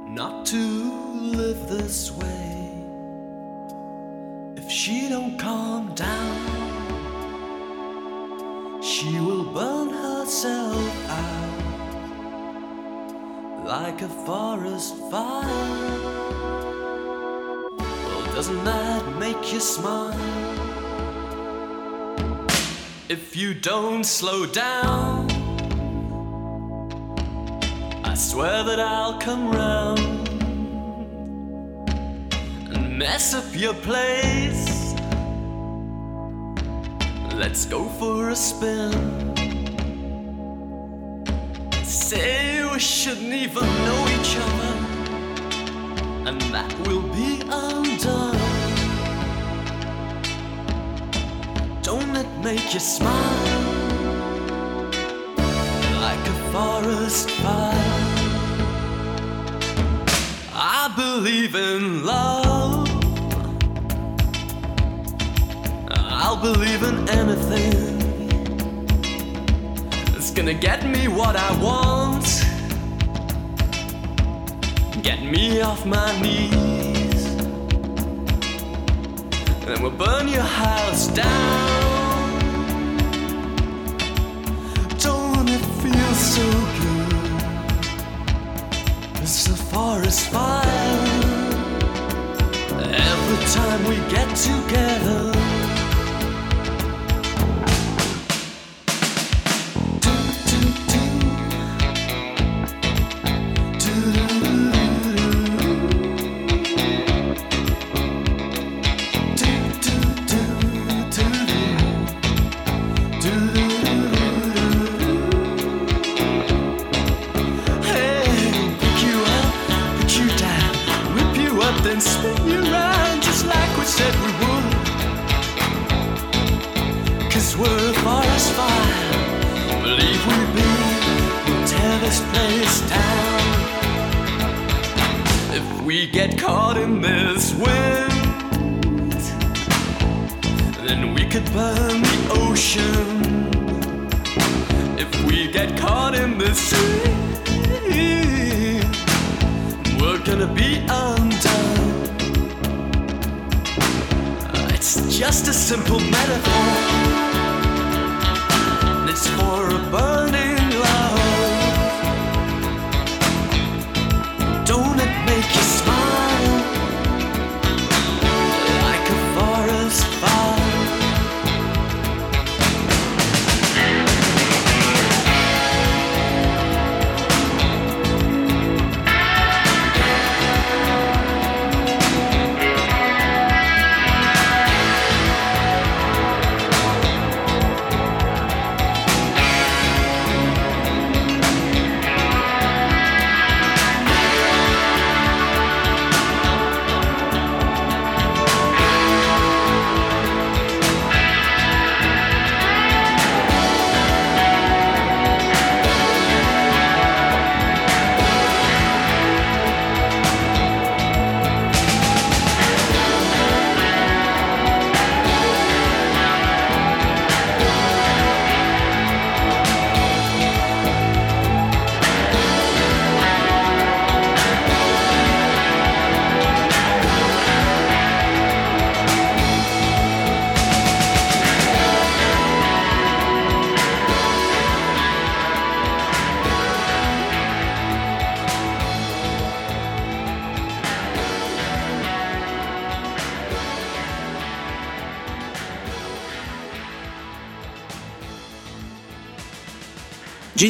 not 0.09 0.45
to 0.45 0.59
live 0.59 1.69
this 1.69 2.11
way. 2.11 2.60
She 4.71 5.09
don't 5.09 5.37
calm 5.37 5.93
down, 5.97 6.47
she 8.81 9.19
will 9.19 9.43
burn 9.53 9.89
herself 9.89 11.11
out 11.11 11.51
like 13.67 14.01
a 14.01 14.09
forest 14.09 14.97
fire. 15.11 15.43
Well, 17.79 18.25
doesn't 18.37 18.63
that 18.63 19.17
make 19.19 19.53
you 19.53 19.59
smile? 19.59 20.17
If 23.09 23.35
you 23.35 23.55
don't 23.55 24.05
slow 24.05 24.47
down, 24.47 25.29
I 28.05 28.15
swear 28.15 28.63
that 28.63 28.79
I'll 28.79 29.19
come 29.19 29.51
round 29.51 30.20
mess 33.01 33.33
up 33.33 33.49
your 33.55 33.73
place. 33.73 34.93
Let's 37.35 37.65
go 37.65 37.89
for 37.99 38.29
a 38.29 38.37
spin. 38.37 38.93
Say 41.83 42.63
we 42.71 42.79
shouldn't 42.79 43.33
even 43.33 43.69
know 43.87 44.01
each 44.17 44.33
other, 44.47 44.75
and 46.29 46.39
that 46.55 46.71
will 46.87 47.07
be 47.21 47.41
undone. 47.65 48.37
Don't 51.81 52.15
it 52.23 52.31
make 52.45 52.75
you 52.75 52.81
smile 52.81 53.63
like 56.07 56.25
a 56.35 56.37
forest 56.53 57.31
fire? 57.43 57.97
I 60.53 60.93
believe 61.03 61.55
in 61.55 62.05
love. 62.05 62.50
Believe 66.41 66.83
in 66.83 67.07
anything. 67.11 68.01
It's 70.17 70.31
gonna 70.31 70.55
get 70.55 70.87
me 70.87 71.07
what 71.07 71.37
I 71.37 71.51
want. 71.61 72.25
Get 75.03 75.23
me 75.23 75.61
off 75.61 75.85
my 75.85 76.19
knees. 76.23 77.27
And 79.61 79.69
then 79.69 79.83
we'll 79.83 79.91
burn 79.91 80.29
your 80.29 80.51
house 80.65 81.09
down. 81.09 82.39
Don't 84.99 85.49
it 85.57 85.65
feel 85.83 86.15
so 86.15 86.47
good? 86.81 87.43
It's 89.23 89.47
a 89.47 89.57
forest 89.73 90.31
fire. 90.31 91.01
Every 93.13 93.41
time 93.57 93.85
we 93.85 93.97
get 94.09 94.29
together. 94.37 95.41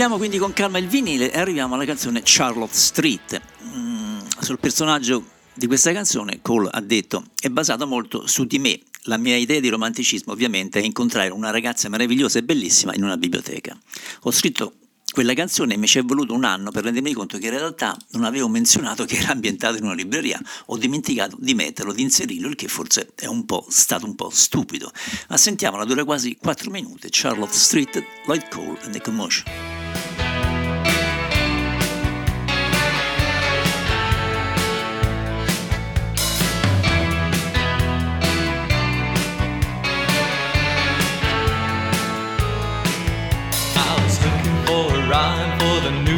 Giriamo 0.01 0.19
quindi 0.19 0.39
con 0.39 0.55
calma 0.55 0.79
il 0.79 0.89
vinile 0.89 1.31
e 1.31 1.39
arriviamo 1.39 1.75
alla 1.75 1.85
canzone 1.85 2.23
Charlotte 2.25 2.75
Street. 2.75 3.39
Mm, 3.67 4.21
sul 4.41 4.59
personaggio 4.59 5.23
di 5.53 5.67
questa 5.67 5.93
canzone 5.93 6.39
Cole 6.41 6.71
ha 6.73 6.81
detto 6.81 7.25
è 7.39 7.51
basato 7.51 7.87
molto 7.87 8.27
su 8.27 8.47
di 8.47 8.59
me. 8.59 8.81
La 9.03 9.19
mia 9.19 9.37
idea 9.37 9.61
di 9.61 9.69
romanticismo 9.69 10.33
ovviamente 10.33 10.81
è 10.81 10.85
incontrare 10.85 11.29
una 11.29 11.51
ragazza 11.51 11.91
meravigliosa 11.91 12.39
e 12.39 12.45
bellissima 12.45 12.95
in 12.95 13.05
una 13.05 13.19
biblioteca. 13.19 13.79
Ho 14.23 14.31
scritto 14.31 14.73
quella 15.13 15.35
canzone 15.35 15.75
e 15.75 15.77
mi 15.77 15.87
ci 15.87 15.99
è 15.99 16.03
voluto 16.03 16.33
un 16.33 16.45
anno 16.45 16.71
per 16.71 16.85
rendermi 16.85 17.13
conto 17.13 17.37
che 17.37 17.49
in 17.49 17.59
realtà 17.59 17.95
non 18.13 18.25
avevo 18.25 18.49
menzionato 18.49 19.05
che 19.05 19.19
era 19.19 19.33
ambientata 19.33 19.77
in 19.77 19.85
una 19.85 19.93
libreria, 19.93 20.41
ho 20.69 20.79
dimenticato 20.79 21.37
di 21.39 21.53
metterlo, 21.53 21.93
di 21.93 22.01
inserirlo, 22.01 22.49
il 22.49 22.55
che 22.55 22.69
forse 22.69 23.13
è 23.17 23.27
un 23.27 23.45
stato 23.69 24.07
un 24.07 24.15
po' 24.15 24.31
stupido. 24.33 24.91
Ma 25.29 25.37
sentiamola, 25.37 25.85
dura 25.85 26.05
quasi 26.05 26.39
4 26.41 26.71
minuti, 26.71 27.09
Charlotte 27.11 27.53
Street, 27.53 28.03
Lloyd 28.25 28.49
Cole 28.49 28.79
and 28.85 28.93
the 28.95 29.01
Commotion. 29.03 29.80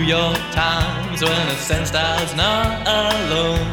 York 0.02 0.38
Times 0.50 1.22
when 1.22 1.32
I 1.32 1.54
sensed 1.54 1.94
I 1.94 2.20
was 2.20 2.34
not 2.34 2.82
alone. 2.86 3.66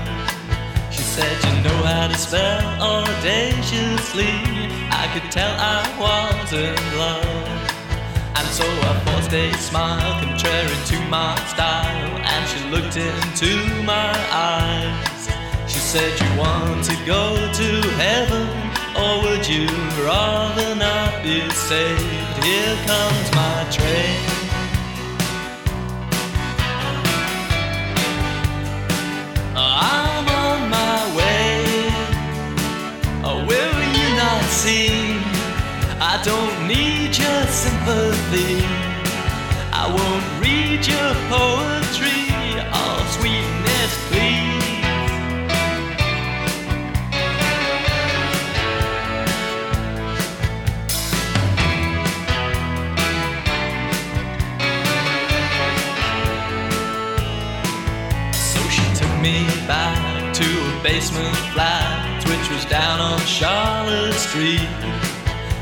She 0.92 1.02
said, 1.02 1.36
You 1.44 1.64
know 1.64 1.80
how 1.84 2.08
to 2.08 2.18
spell 2.18 2.62
audaciously. 2.82 4.34
I 4.92 5.10
could 5.14 5.32
tell 5.32 5.50
I 5.58 5.82
was 5.98 6.54
in 6.54 6.76
love. 6.98 7.60
And 8.38 8.48
so 8.48 8.64
I 8.64 9.00
forced 9.06 9.34
a 9.34 9.52
smile 9.54 10.22
contrary 10.22 10.78
to 10.92 11.00
my 11.10 11.36
style. 11.48 12.18
And 12.22 12.48
she 12.50 12.60
looked 12.70 12.98
into 12.98 13.66
my 13.84 14.14
eyes. 14.32 15.30
She 15.72 15.80
said, 15.80 16.12
You 16.22 16.40
want 16.40 16.84
to 16.86 16.96
go 17.06 17.36
to 17.62 17.70
heaven, 17.98 18.48
or 18.96 19.24
would 19.24 19.48
you 19.48 19.68
rather 20.06 20.76
not 20.76 21.24
be 21.24 21.50
saved? 21.50 22.44
Here 22.44 22.76
comes 22.86 23.32
my 23.34 23.68
train. 23.72 24.39
Sympathy. 38.30 38.64
I 39.72 39.88
won't 39.88 40.26
read 40.42 40.86
your 40.86 41.14
poetry. 41.30 42.30
All 42.72 43.00
sweetness, 43.18 43.92
please. 44.10 44.50
So 58.36 58.60
she 58.70 58.86
took 58.96 59.22
me 59.22 59.46
back 59.68 60.34
to 60.36 60.44
a 60.44 60.84
basement 60.84 61.36
flat, 61.54 62.24
which 62.28 62.50
was 62.50 62.66
down 62.66 63.00
on 63.00 63.20
Charlotte 63.22 64.14
Street. 64.14 64.70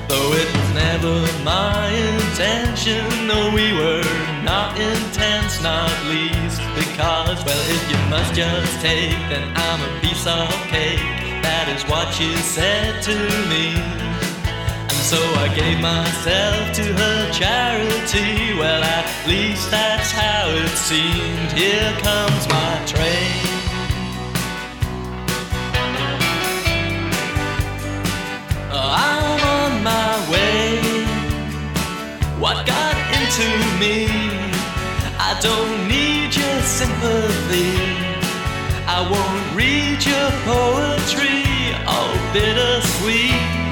Though 0.08 0.34
it 0.34 0.67
never 0.78 1.18
my 1.44 1.90
intention, 1.90 3.04
no, 3.28 3.50
we 3.54 3.74
were 3.74 4.06
not 4.44 4.78
intense, 4.80 5.62
not 5.62 5.92
least. 6.06 6.62
Because, 6.78 7.40
well, 7.46 7.64
if 7.76 7.84
you 7.92 8.00
must 8.10 8.34
just 8.34 8.74
take, 8.82 9.18
then 9.32 9.46
I'm 9.56 9.82
a 9.90 9.92
piece 10.02 10.26
of 10.28 10.48
cake. 10.70 11.02
That 11.42 11.66
is 11.76 11.84
what 11.90 12.14
she 12.14 12.30
said 12.38 13.02
to 13.10 13.16
me. 13.52 13.66
And 14.90 15.02
so 15.12 15.20
I 15.44 15.48
gave 15.56 15.80
myself 15.82 16.76
to 16.80 16.86
her 17.02 17.32
charity. 17.32 18.58
Well, 18.60 18.84
at 18.84 19.08
least 19.28 19.72
that's 19.72 20.12
how 20.12 20.50
it 20.50 20.76
seemed. 20.90 21.52
Here 21.54 21.92
comes 22.02 22.44
my 22.48 22.74
train. 22.86 23.47
Into 33.40 33.50
me? 33.80 34.08
I 35.20 35.38
don't 35.42 35.88
need 35.88 36.36
your 36.36 36.62
sympathy. 36.62 37.78
I 38.88 39.02
won't 39.12 39.56
read 39.56 40.04
your 40.04 40.30
poetry, 40.46 41.44
oh 41.86 42.14
bittersweet. 42.34 43.67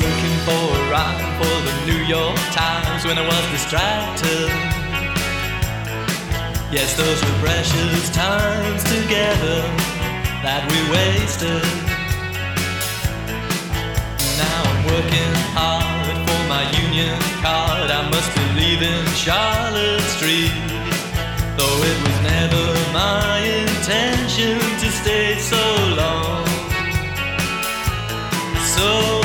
Looking 0.00 0.36
for 0.46 0.62
a 0.78 0.90
rhyme 0.90 1.32
for 1.40 1.56
the 1.66 1.74
New 1.86 2.02
York 2.04 2.38
Times 2.52 3.04
when 3.04 3.18
I 3.18 3.24
was 3.26 3.44
distracted. 3.50 4.48
Yes, 6.70 6.96
those 6.96 7.20
were 7.22 7.38
precious 7.44 8.08
times 8.10 8.82
together 8.84 9.58
that 10.44 10.62
we 10.70 10.78
wasted. 10.94 11.64
Now 14.40 14.60
I'm 14.70 14.82
working 14.92 15.34
hard 15.56 16.16
for 16.26 16.40
my 16.48 16.64
union 16.84 17.18
card. 17.44 17.90
I 17.90 18.08
must 18.08 18.30
be 18.36 18.44
leaving 18.60 19.04
Charlotte 19.12 20.06
Street. 20.16 20.54
Though 21.56 21.78
it 21.90 21.98
was 22.04 22.18
never 22.32 22.64
my 22.92 23.38
intention 23.40 24.58
to 24.80 24.88
stay 24.90 25.38
so 25.38 25.62
long 25.96 26.52
so 28.74 29.21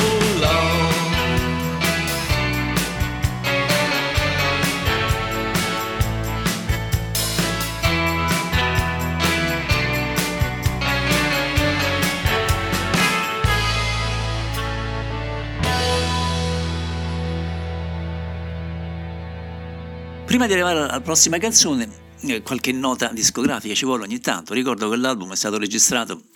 Prima 20.38 20.54
di 20.54 20.60
arrivare 20.60 20.88
alla 20.88 21.00
prossima 21.00 21.36
canzone, 21.38 21.88
eh, 22.20 22.42
qualche 22.42 22.70
nota 22.70 23.10
discografica 23.12 23.74
ci 23.74 23.84
vuole 23.84 24.04
ogni 24.04 24.20
tanto. 24.20 24.54
Ricordo 24.54 24.88
che 24.88 24.94
l'album 24.94 25.32
è 25.32 25.34
stato 25.34 25.58
registrato 25.58 26.26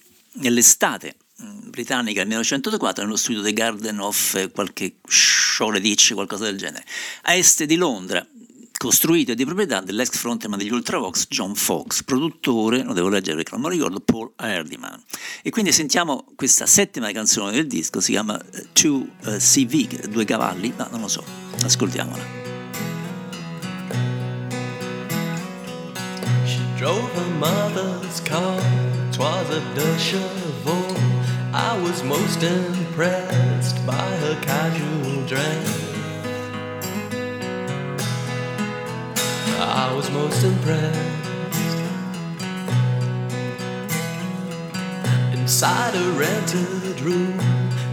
nell'estate 0.40 1.14
mm, 1.40 1.68
britannica 1.70 2.18
del 2.18 2.26
1984 2.26 3.04
nello 3.04 3.14
studio 3.14 3.42
The 3.42 3.52
Garden 3.52 4.00
of 4.00 4.34
eh, 4.34 4.50
qualche 4.50 4.96
Shoreditch, 5.06 6.14
qualcosa 6.14 6.46
del 6.46 6.58
genere, 6.58 6.84
a 7.22 7.34
est 7.34 7.62
di 7.62 7.76
Londra, 7.76 8.26
costruito 8.76 9.30
e 9.30 9.34
di 9.36 9.44
proprietà 9.44 9.80
dell'ex 9.80 10.10
frontman 10.16 10.58
degli 10.58 10.72
Ultravox 10.72 11.28
John 11.28 11.54
Fox, 11.54 12.02
produttore, 12.02 12.82
lo 12.82 12.94
devo 12.94 13.08
leggere 13.08 13.36
perché 13.36 13.52
non 13.52 13.60
me 13.60 13.68
lo 13.68 13.74
ricordo, 13.74 14.00
Paul 14.00 14.32
Hardiman. 14.34 15.00
E 15.42 15.50
quindi 15.50 15.70
sentiamo 15.70 16.26
questa 16.34 16.66
settima 16.66 17.12
canzone 17.12 17.52
del 17.52 17.68
disco, 17.68 18.00
si 18.00 18.10
chiama 18.10 18.36
eh, 18.50 18.66
Two 18.72 19.06
eh, 19.26 19.36
CV, 19.36 20.08
due 20.08 20.24
cavalli, 20.24 20.72
ma 20.76 20.88
non 20.90 21.02
lo 21.02 21.08
so, 21.08 21.24
ascoltiamola. 21.62 22.41
Drove 26.82 27.12
her 27.12 27.34
mother's 27.38 28.18
car, 28.22 28.60
twas 29.12 29.48
a 29.50 29.60
deux 29.76 29.98
chevaux. 29.98 30.96
I 31.54 31.80
was 31.80 32.02
most 32.02 32.42
impressed 32.42 33.86
by 33.86 34.08
her 34.22 34.34
casual 34.42 35.24
dress. 35.24 35.68
I 39.60 39.94
was 39.94 40.10
most 40.10 40.42
impressed. 40.42 41.78
Inside 45.34 45.94
a 45.94 46.10
rented 46.18 47.00
room, 47.02 47.38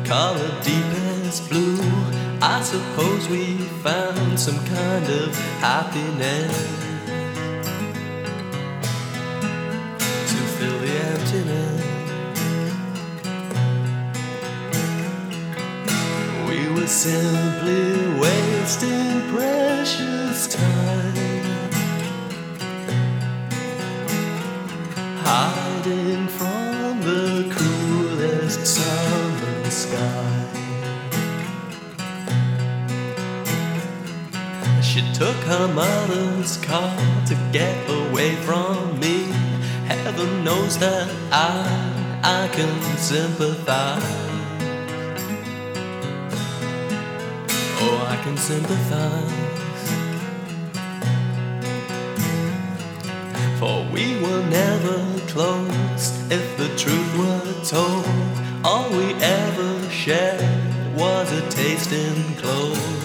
colored 0.04 0.64
deepest 0.64 1.48
blue. 1.48 1.80
I 2.42 2.60
suppose 2.64 3.30
we 3.30 3.58
found 3.84 4.40
some 4.40 4.58
kind 4.66 5.08
of 5.10 5.36
happiness. 5.62 6.80
We 16.48 16.68
were 16.74 16.88
simply 16.88 18.20
wasting 18.20 19.22
precious 19.30 20.48
time, 20.48 21.16
hiding 25.24 26.28
from 26.28 27.02
the 27.02 27.54
cruelest 27.56 28.66
summer 28.66 29.70
sky. 29.70 30.46
She 34.82 35.02
took 35.14 35.38
her 35.46 35.68
mother's 35.68 36.58
car 36.58 36.98
to 37.28 37.36
get 37.54 37.90
away 37.90 38.36
from 38.38 39.00
me. 39.00 39.39
Heaven 39.90 40.44
knows 40.44 40.78
that 40.78 41.10
I, 41.32 42.22
I 42.24 42.48
can 42.50 42.98
sympathize. 42.98 44.04
Oh, 47.82 48.06
I 48.08 48.16
can 48.24 48.38
sympathize. 48.38 49.50
For 53.60 53.84
we 53.92 54.20
were 54.22 54.44
never 54.50 54.98
close 55.28 56.32
if 56.32 56.58
the 56.58 56.70
truth 56.78 57.18
were 57.18 57.64
told. 57.66 58.06
All 58.64 58.90
we 58.92 59.14
ever 59.16 59.90
shared 59.90 60.96
was 60.96 61.32
a 61.32 61.50
taste 61.50 61.92
in 61.92 62.36
clothes. 62.36 62.99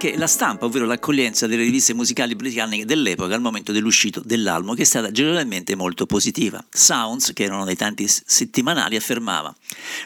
Anche 0.00 0.16
la 0.16 0.26
stampa, 0.26 0.64
ovvero 0.64 0.86
l'accoglienza 0.86 1.46
delle 1.46 1.62
riviste 1.62 1.92
musicali 1.92 2.34
britanniche 2.34 2.86
dell'epoca 2.86 3.34
al 3.34 3.42
momento 3.42 3.70
dell'uscito 3.70 4.22
dell'album, 4.24 4.74
che 4.74 4.82
è 4.82 4.86
stata 4.86 5.10
generalmente 5.10 5.74
molto 5.74 6.06
positiva. 6.06 6.64
Sounds, 6.70 7.32
che 7.34 7.44
erano 7.44 7.66
dei 7.66 7.76
tanti 7.76 8.08
settimanali, 8.08 8.96
affermava 8.96 9.54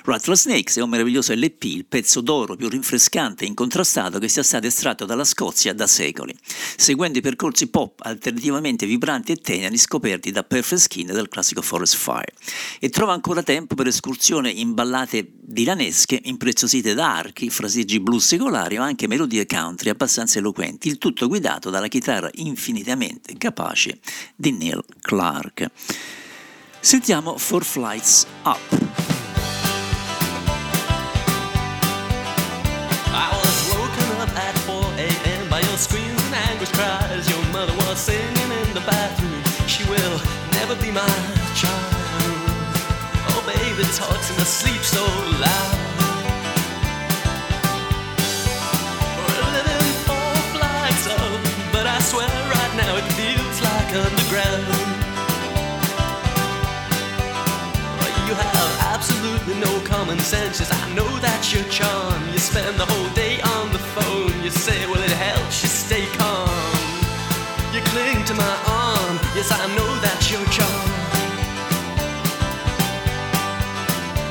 Rattlesnakes 0.05 0.79
è 0.79 0.83
un 0.83 0.89
meraviglioso 0.89 1.33
LP, 1.33 1.65
il 1.65 1.85
pezzo 1.87 2.21
d'oro 2.21 2.57
più 2.57 2.69
rinfrescante 2.69 3.45
e 3.45 3.47
incontrastato 3.47 4.19
che 4.19 4.29
sia 4.29 4.43
stato 4.43 4.67
estratto 4.67 5.05
dalla 5.05 5.25
Scozia 5.25 5.73
da 5.73 5.87
secoli, 5.87 6.37
seguendo 6.77 7.19
i 7.19 7.23
percorsi 7.23 7.69
pop 7.69 8.01
alternativamente 8.03 8.87
vibranti 8.87 9.31
e 9.31 9.37
teneri 9.37 9.79
scoperti 9.79 10.33
da 10.33 10.43
Perfect 10.43 10.83
Skin 10.83 11.11
e 11.11 11.13
dal 11.13 11.29
classico 11.29 11.63
Forest 11.63 11.97
Fire. 11.97 12.33
E 12.81 12.89
trova 12.91 13.13
ancora 13.13 13.45
tempo 13.45 13.77
per 13.77 13.87
escursioni 13.87 14.61
in 14.61 14.75
ballate 14.75 15.31
dilanesche, 15.41 16.21
impreziosite 16.25 16.95
da 16.95 17.15
archi, 17.15 17.49
fraseggi 17.49 18.01
blues 18.01 18.27
secolari 18.27 18.77
o 18.79 18.83
anche 18.83 19.07
melodie 19.07 19.47
country 19.47 19.84
abbastanza 19.89 20.39
eloquenti, 20.39 20.89
il 20.89 20.99
tutto 20.99 21.29
guidato 21.29 21.71
dalla 21.71 21.89
chitarra 21.89 22.29
infinitamente 22.35 23.35
capace 23.37 23.99
di 24.35 24.53
Neil 24.53 24.85
Clark. 25.01 25.71
Sentiamo 26.81 27.39
Four 27.39 27.65
Flights 27.65 28.27
Up. 28.45 28.59
I 33.07 33.31
was 33.33 33.75
woken 33.75 34.21
up 34.21 34.37
at 34.37 34.59
4 34.67 34.75
a.m. 34.99 35.49
by 35.49 35.61
your 35.61 35.79
screams 35.79 36.23
and 36.27 36.35
anguish 36.51 36.71
cries. 36.73 37.29
Your 37.29 37.43
mother 37.53 37.75
was 37.87 37.99
singing 37.99 38.51
in 38.51 38.75
the 38.75 38.83
bathroom. 38.85 39.43
She 39.67 39.85
will 39.85 40.21
never 40.53 40.77
be 40.77 40.91
my 40.91 41.09
child. 41.55 41.95
Oh, 43.29 43.43
baby 43.47 43.85
talks 43.95 44.29
in 44.31 44.37
her 44.37 44.45
sleep 44.45 44.83
so 44.83 45.05
loud. 45.41 45.74
Common 60.15 60.25
sense. 60.25 60.71
I 60.71 60.95
know 60.95 61.09
that's 61.19 61.53
your 61.53 61.65
charm. 61.65 62.23
You 62.33 62.39
spend 62.39 62.77
the 62.79 62.87
whole 62.87 63.11
day 63.15 63.41
on 63.41 63.73
the 63.73 63.79
phone. 63.79 64.43
You 64.45 64.51
say, 64.51 64.87
well, 64.87 65.03
it 65.03 65.11
helps 65.11 65.63
you 65.63 65.69
stay 65.69 66.07
calm. 66.19 66.49
You 67.75 67.81
cling 67.91 68.25
to 68.27 68.35
my 68.35 68.55
arm. 68.67 69.15
Yes, 69.35 69.51
I 69.51 69.67
know 69.75 69.91
that's 70.01 70.31
your 70.31 70.45
charm. 70.55 70.89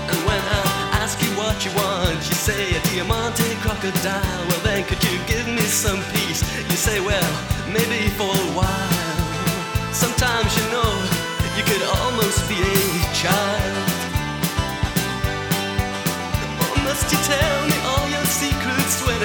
And 0.09 0.19
when 0.27 0.43
I 0.59 0.63
ask 1.03 1.21
you 1.21 1.31
what 1.35 1.65
you 1.65 1.71
want, 1.75 2.19
you 2.29 2.35
say 2.47 2.75
a 2.77 2.81
diamante 2.87 3.49
crocodile. 3.59 4.41
Well, 4.47 4.63
then 4.63 4.85
could 4.85 5.03
you 5.03 5.19
give 5.27 5.47
me 5.47 5.65
some 5.67 5.99
peace? 6.13 6.41
You 6.69 6.77
say, 6.77 6.99
well, 7.01 7.31
maybe 7.67 8.07
for 8.15 8.31
a 8.31 8.47
while. 8.55 9.91
Sometimes 9.91 10.49
you 10.59 10.65
know 10.71 10.91
you 11.57 11.63
could 11.63 11.83
almost 11.99 12.47
be 12.47 12.55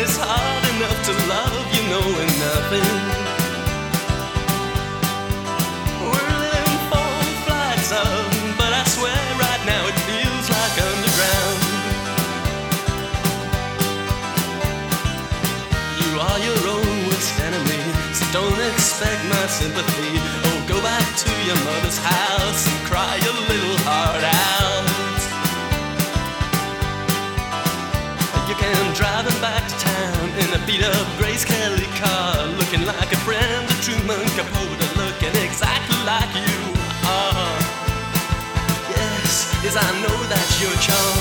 it's 0.00 0.16
hard 0.16 0.64
enough 0.76 0.98
to 1.06 1.12
love 1.26 1.66
you 1.74 1.82
knowing 1.90 2.32
nothing? 2.38 2.90
Flights 7.46 7.90
but 8.58 8.72
I 8.72 8.84
swear 8.94 9.22
right 9.42 9.62
now 9.66 9.82
it 9.90 9.98
feels 10.06 10.46
like 10.54 10.76
underground. 10.90 11.58
You 15.98 16.10
are 16.20 16.38
your 16.46 16.60
own 16.74 16.94
worst 17.08 17.34
enemy, 17.40 17.82
so 18.14 18.24
don't 18.38 18.60
expect 18.70 19.22
my 19.26 19.46
sympathy. 19.46 20.12
Oh, 20.46 20.58
go 20.68 20.78
back 20.82 21.06
to 21.24 21.30
your 21.48 21.58
mother's 21.66 21.98
house 21.98 22.62
and 22.70 22.78
cry 22.86 23.16
your 23.24 23.34
little 23.50 23.77
looking 32.70 32.86
like 32.86 33.10
a 33.10 33.16
friend 33.24 33.64
of 33.64 33.80
Truman 33.80 34.28
Capote, 34.36 34.96
looking 34.96 35.34
exactly 35.42 35.96
like 36.04 36.28
you 36.36 36.60
are. 37.08 37.56
Yes, 38.92 39.56
yes, 39.64 39.74
I 39.74 39.88
know 40.02 40.16
that's 40.28 40.60
your 40.60 40.76
charm. 40.76 41.18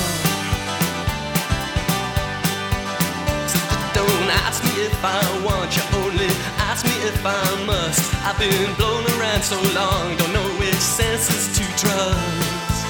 So 3.48 3.58
don't 3.96 4.28
ask 4.44 4.62
me 4.62 4.84
if 4.84 5.02
I 5.02 5.24
want 5.42 5.74
you, 5.74 5.82
only 6.04 6.28
ask 6.68 6.84
me 6.84 6.92
if 7.08 7.24
I 7.24 7.64
must. 7.64 8.14
I've 8.26 8.38
been 8.38 8.74
blown 8.74 9.06
around 9.16 9.42
so 9.42 9.56
long, 9.72 10.16
don't 10.18 10.34
know 10.34 10.48
which 10.60 10.74
senses 10.74 11.48
to 11.56 11.64
trust. 11.80 12.84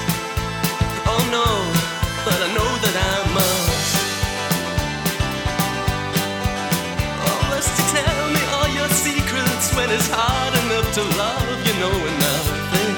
Oh 1.07 1.23
no, 1.31 1.78
when 9.89 9.97
it's 9.97 10.09
hard 10.11 10.53
enough 10.53 10.87
to 10.93 11.01
love 11.17 11.65
you 11.65 11.73
knowing 11.81 12.17
nothing? 12.19 12.95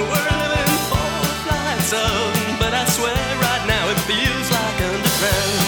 We're 0.00 0.28
living 0.40 0.72
four 0.88 1.20
flights 1.44 1.92
up, 1.92 2.58
but 2.58 2.72
I 2.72 2.84
swear 2.86 3.20
right 3.44 3.64
now 3.66 3.90
it 3.90 4.00
feels 4.08 4.50
like 4.50 4.82
underground. 4.82 5.58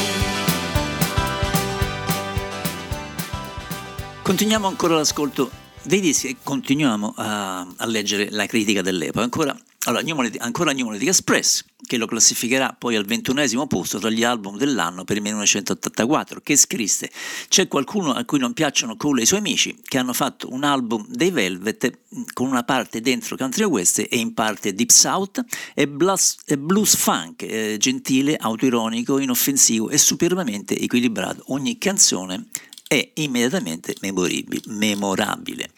Continuiamo 4.23 4.67
ancora 4.67 4.97
l'ascolto 4.97 5.51
dei 5.83 6.01
dischi 6.01 6.29
e 6.29 6.37
continuiamo 6.43 7.13
a, 7.17 7.67
a 7.77 7.87
leggere 7.87 8.29
la 8.31 8.47
critica 8.47 8.81
dell'epoca. 8.81 9.25
Ancora, 9.25 9.55
allora, 9.85 10.03
New 10.03 10.15
Money- 10.15 10.39
ancora 10.39 10.71
New 10.71 10.87
Money 10.87 11.09
Express, 11.09 11.65
che 11.85 11.97
lo 11.97 12.07
classificherà 12.07 12.77
poi 12.79 12.95
al 12.95 13.05
ventunesimo 13.05 13.67
posto 13.67 13.99
tra 13.99 14.11
gli 14.11 14.23
album 14.23 14.57
dell'anno 14.57 15.03
per 15.03 15.17
il 15.17 15.23
1984, 15.23 16.41
che 16.41 16.55
scrisse 16.55 17.11
C'è 17.49 17.67
qualcuno 17.67 18.13
a 18.13 18.25
cui 18.25 18.39
non 18.39 18.53
piacciono 18.53 18.97
Cole 18.97 19.21
e 19.21 19.23
i 19.25 19.27
suoi 19.27 19.41
amici, 19.41 19.77
che 19.83 19.99
hanno 19.99 20.13
fatto 20.13 20.53
un 20.53 20.63
album 20.63 21.05
dei 21.09 21.31
Velvet 21.31 21.99
mh, 22.09 22.23
con 22.33 22.47
una 22.47 22.63
parte 22.63 23.01
dentro 23.01 23.37
country 23.37 23.65
west 23.65 23.99
e 23.99 24.19
in 24.19 24.35
parte 24.35 24.73
deep 24.73 24.91
south 24.91 25.45
e 25.75 25.89
blues, 25.89 26.37
e 26.47 26.57
blues 26.57 26.95
funk, 26.95 27.43
eh, 27.43 27.77
gentile, 27.77 28.37
autoironico, 28.37 29.19
inoffensivo 29.19 29.91
e 29.91 29.99
superbamente 29.99 30.79
equilibrato. 30.79 31.43
Ogni 31.47 31.77
canzone 31.79 32.47
è 32.87 33.11
immediatamente 33.15 33.97
memorabile. 34.01 34.61
memorabile. 34.67 35.71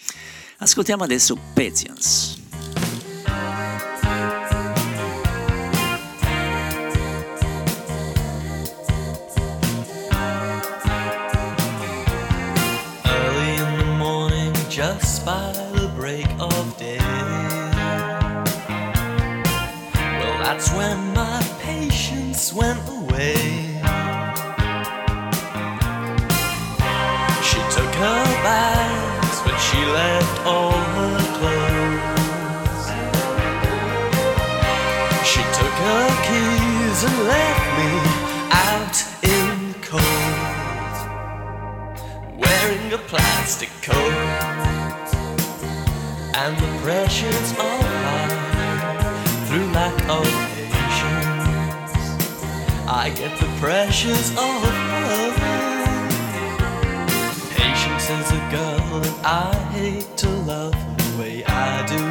Ascoltiamo 0.59 1.05
adesso 1.05 1.39
Patience. 1.55 2.43
Just 14.75 15.25
by 15.25 15.53
the 15.53 15.89
break 15.95 16.27
of 16.41 16.77
day. 16.77 16.99
Well, 20.19 20.39
that's 20.43 20.73
when 20.73 20.99
my 21.15 21.41
patience 21.61 22.53
went 22.53 22.81
away. 22.89 23.37
She 27.49 27.61
took 27.71 27.95
her 28.03 28.25
bags, 28.43 29.41
but 29.47 29.57
she 29.59 29.79
left 30.01 30.45
all 30.45 30.73
her 30.73 31.19
clothes. 31.39 32.87
She 35.25 35.43
took 35.59 35.75
her 35.89 36.07
keys 36.27 36.99
and 37.07 37.17
left 37.31 37.67
me 37.79 37.93
out 38.67 38.97
in 39.23 39.71
the 39.71 39.79
cold, 39.87 41.07
wearing 42.37 42.93
a 42.93 42.99
plastic 42.99 43.71
coat 43.83 44.44
and 46.37 46.57
the 46.59 46.79
pressures 46.83 47.51
of 47.53 47.81
life 48.07 48.35
through 49.47 49.67
lack 49.73 49.97
of 50.09 50.25
patience. 50.55 51.93
I 52.89 53.13
get 53.15 53.39
the 53.39 53.47
pressures 53.61 54.31
of 54.31 54.55
love. 55.07 55.37
Patience 57.57 58.11
is 58.11 58.31
a 58.33 58.43
girl 58.51 59.01
that 59.01 59.19
I 59.25 59.55
hate 59.75 60.17
to 60.19 60.29
love 60.29 60.75
the 60.99 61.23
way 61.23 61.45
I 61.45 61.87
do, 61.87 62.03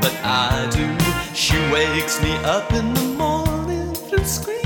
but 0.00 0.14
I 0.24 0.68
do. 0.70 0.86
She 1.34 1.58
wakes 1.72 2.22
me 2.22 2.32
up 2.44 2.72
in 2.72 2.94
the 2.94 3.06
morning 3.18 3.92
through 3.92 4.24
screaming 4.24 4.61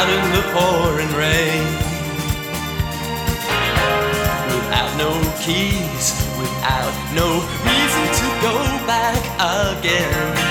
out 0.00 0.08
in 0.08 0.32
the 0.32 0.42
pouring 0.54 1.12
rain. 1.14 1.62
Without 4.54 4.90
no 4.96 5.10
keys, 5.44 6.06
without 6.38 6.94
no 7.14 7.28
reason 7.68 8.06
to 8.18 8.26
go 8.40 8.56
back 8.86 9.22
again. 9.76 10.49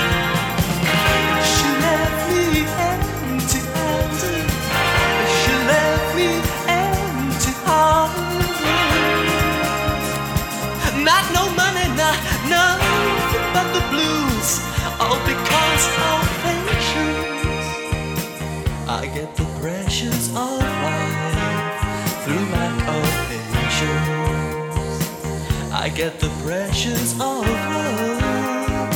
I 25.82 25.88
get 25.88 26.20
the 26.20 26.28
pressures 26.44 27.12
of 27.14 27.18
love. 27.20 28.92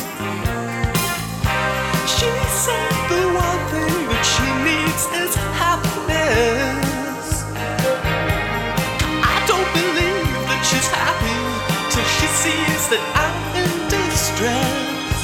She 2.15 2.29
said 2.63 2.93
the 3.09 3.23
one 3.45 3.63
thing 3.73 3.97
that 4.13 4.25
she 4.33 4.47
needs 4.69 5.03
is 5.25 5.33
happiness. 5.65 7.27
I 9.33 9.37
don't 9.49 9.71
believe 9.73 10.29
that 10.51 10.63
she's 10.69 10.89
happy 11.01 11.41
till 11.89 12.09
she 12.17 12.29
sees 12.43 12.83
that 12.93 13.05
I'm 13.25 13.39
in 13.65 13.73
distress. 13.89 15.23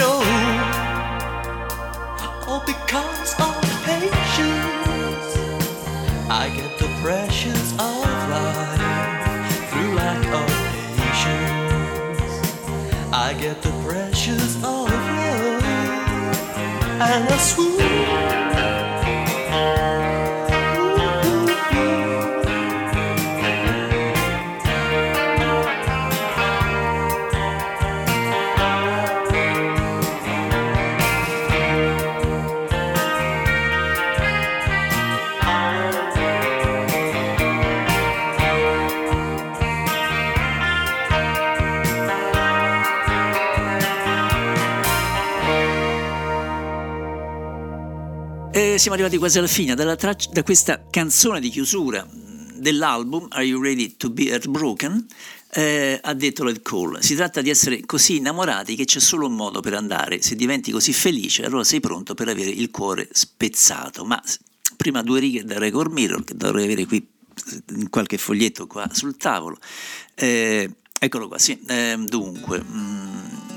No, 0.00 0.12
all 2.48 2.62
because 2.64 3.32
of 3.38 3.52
patience. 3.84 5.28
I 6.30 6.48
get 6.56 6.72
the 6.78 6.88
pressures 7.02 7.59
pressures 13.90 14.54
of 14.56 14.62
love, 14.62 15.64
and 17.00 17.28
I 17.28 17.36
swoon. 17.38 18.29
Siamo 48.80 48.96
arrivati 48.96 49.18
quasi 49.18 49.36
alla 49.36 49.46
fine 49.46 49.74
traccia- 49.74 50.30
da 50.32 50.42
questa 50.42 50.86
canzone 50.88 51.38
di 51.38 51.50
chiusura 51.50 52.08
dell'album 52.54 53.26
Are 53.28 53.44
You 53.44 53.60
Ready 53.60 53.96
to 53.98 54.08
Be 54.08 54.30
Heartbroken? 54.30 55.06
Eh, 55.52 55.98
ha 56.02 56.14
detto 56.14 56.44
Led 56.44 56.62
Cole. 56.62 57.02
Si 57.02 57.14
tratta 57.14 57.42
di 57.42 57.50
essere 57.50 57.84
così 57.84 58.16
innamorati 58.16 58.76
che 58.76 58.86
c'è 58.86 58.98
solo 58.98 59.26
un 59.26 59.34
modo 59.34 59.60
per 59.60 59.74
andare. 59.74 60.22
Se 60.22 60.34
diventi 60.34 60.70
così 60.70 60.94
felice, 60.94 61.44
allora 61.44 61.62
sei 61.62 61.80
pronto 61.80 62.14
per 62.14 62.28
avere 62.28 62.48
il 62.48 62.70
cuore 62.70 63.06
spezzato. 63.12 64.06
Ma 64.06 64.18
prima 64.78 65.02
due 65.02 65.20
righe 65.20 65.44
da 65.44 65.58
Record 65.58 65.92
Mirror, 65.92 66.24
che 66.24 66.34
dovrei 66.34 66.64
avere 66.64 66.86
qui 66.86 67.06
in 67.74 67.90
qualche 67.90 68.16
foglietto 68.16 68.66
qua 68.66 68.88
sul 68.92 69.18
tavolo. 69.18 69.58
Eh, 70.14 70.70
eccolo 70.98 71.28
qua, 71.28 71.38
sì. 71.38 71.60
Eh, 71.66 71.96
dunque. 72.06 72.62
mh, 72.62 73.49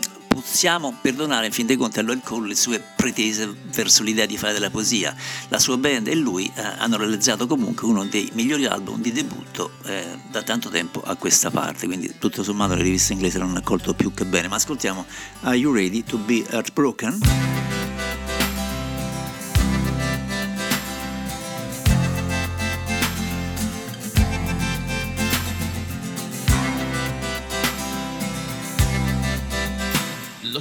possiamo 0.43 0.93
perdonare 1.01 1.45
in 1.45 1.53
fin 1.53 1.65
dei 1.65 1.77
conti 1.77 1.99
a 1.99 2.01
Lloyd 2.01 2.21
Cole 2.21 2.49
le 2.49 2.55
sue 2.55 2.83
pretese 2.95 3.51
verso 3.73 4.03
l'idea 4.03 4.25
di 4.25 4.37
fare 4.37 4.51
della 4.51 4.69
poesia. 4.69 5.15
La 5.47 5.57
sua 5.57 5.77
band 5.77 6.07
e 6.07 6.15
lui 6.15 6.51
eh, 6.53 6.61
hanno 6.61 6.97
realizzato 6.97 7.47
comunque 7.47 7.87
uno 7.87 8.03
dei 8.03 8.29
migliori 8.33 8.65
album 8.65 9.01
di 9.01 9.13
debutto 9.13 9.71
eh, 9.85 10.05
da 10.29 10.43
tanto 10.43 10.69
tempo 10.69 11.01
a 11.01 11.15
questa 11.15 11.49
parte, 11.49 11.85
quindi 11.85 12.15
tutto 12.19 12.43
sommato 12.43 12.75
le 12.75 12.83
riviste 12.83 13.13
inglesi 13.13 13.37
l'hanno 13.37 13.57
accolto 13.57 13.93
più 13.93 14.13
che 14.13 14.25
bene. 14.25 14.49
Ma 14.49 14.55
ascoltiamo 14.55 15.05
Are 15.43 15.55
You 15.55 15.73
Ready 15.73 16.03
to 16.03 16.17
Be 16.17 16.43
Heartbroken? 16.49 17.92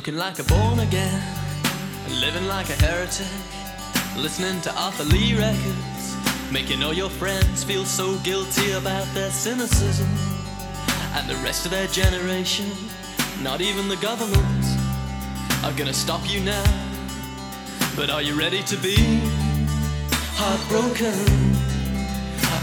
Looking 0.02 0.18
like 0.18 0.40
a 0.40 0.42
born 0.42 0.80
again, 0.80 1.22
living 2.20 2.48
like 2.48 2.68
a 2.70 2.72
heretic, 2.84 3.24
listening 4.16 4.60
to 4.62 4.74
Arthur 4.74 5.04
Lee 5.04 5.36
records, 5.38 6.16
making 6.50 6.82
all 6.82 6.92
your 6.92 7.08
friends 7.08 7.62
feel 7.62 7.84
so 7.84 8.18
guilty 8.24 8.72
about 8.72 9.06
their 9.14 9.30
cynicism, 9.30 10.08
and 11.14 11.30
the 11.30 11.36
rest 11.44 11.66
of 11.66 11.70
their 11.70 11.86
generation, 11.86 12.68
not 13.42 13.60
even 13.60 13.88
the 13.88 13.94
government, 13.98 14.64
are 15.62 15.72
gonna 15.78 15.94
stop 15.94 16.28
you 16.28 16.40
now. 16.40 16.64
But 17.94 18.10
are 18.10 18.22
you 18.22 18.36
ready 18.36 18.64
to 18.64 18.76
be 18.78 18.96
heartbroken? 20.34 21.14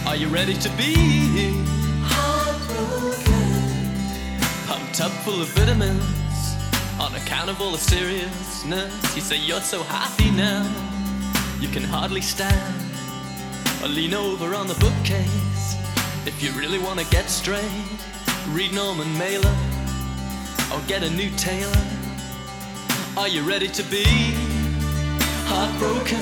Are 0.05 0.17
you 0.17 0.27
ready 0.27 0.55
to 0.55 0.69
be 0.71 1.55
heartbroken? 2.03 3.39
Pumped 4.67 4.99
up 4.99 5.11
full 5.23 5.41
of 5.41 5.47
vitamins 5.55 6.28
on 6.99 7.15
account 7.15 7.49
of 7.49 7.79
seriousness. 7.79 9.15
You 9.15 9.21
say 9.21 9.37
you're 9.37 9.61
so 9.61 9.83
happy 9.83 10.31
now, 10.31 10.63
you 11.59 11.69
can 11.69 11.83
hardly 11.83 12.21
stand. 12.21 12.75
Or 13.81 13.87
lean 13.87 14.13
over 14.13 14.53
on 14.53 14.67
the 14.67 14.75
bookcase 14.75 15.77
if 16.25 16.43
you 16.43 16.51
really 16.59 16.79
want 16.79 16.99
to 16.99 17.05
get 17.09 17.29
straight. 17.29 17.63
Read 18.49 18.73
Norman 18.73 19.17
Mailer 19.17 19.55
or 20.73 20.81
get 20.87 21.03
a 21.03 21.09
new 21.09 21.29
tailor. 21.37 21.83
Are 23.17 23.27
you 23.27 23.41
ready 23.43 23.67
to 23.67 23.83
be 23.83 24.03
heartbroken? 25.47 26.19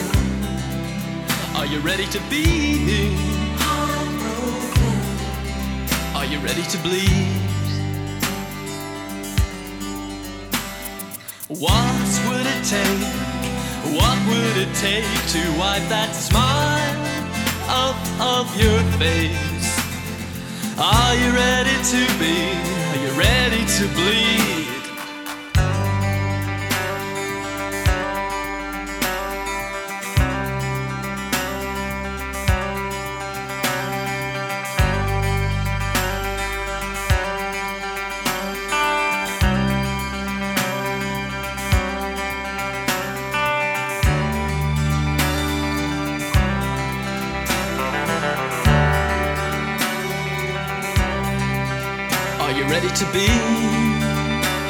Are 1.58 1.66
you 1.66 1.80
ready 1.80 2.06
to 2.06 2.20
be 2.30 3.16
heartbroken? 3.58 4.98
Are 6.16 6.26
you 6.26 6.40
ready 6.40 6.64
to 6.64 6.78
bleed? 6.80 7.37
What 11.50 11.64
would 12.28 12.46
it 12.46 12.64
take? 12.66 13.08
What 13.96 14.20
would 14.28 14.58
it 14.58 14.76
take 14.76 15.08
to 15.32 15.40
wipe 15.58 15.88
that 15.88 16.12
smile 16.12 17.00
off 17.72 17.96
of 18.20 18.52
your 18.60 18.82
face? 19.00 19.72
Are 20.78 21.16
you 21.16 21.32
ready 21.32 21.72
to 21.72 22.04
be? 22.20 22.36
Are 22.92 23.00
you 23.00 23.18
ready 23.18 23.64
to 23.64 23.88
bleed? 23.96 24.57
To 52.98 53.06
be 53.14 53.28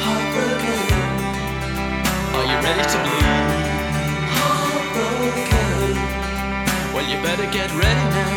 heartbroken? 0.04 0.84
Are 2.36 2.44
you 2.44 2.58
ready 2.60 2.84
to 2.92 2.98
bleed? 3.04 3.24
Heartbroken. 4.36 5.96
Well, 6.92 7.06
you 7.08 7.16
better 7.22 7.48
get 7.50 7.70
ready 7.72 8.04
now, 8.12 8.34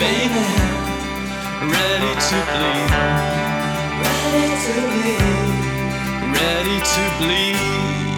baby. 0.00 0.46
Ready 1.68 2.12
to 2.28 2.38
bleed. 2.48 2.90
Ready 4.00 4.48
to 4.64 4.74
bleed. 4.92 5.52
Ready 6.32 6.78
to 6.92 7.02
bleed. 7.18 8.11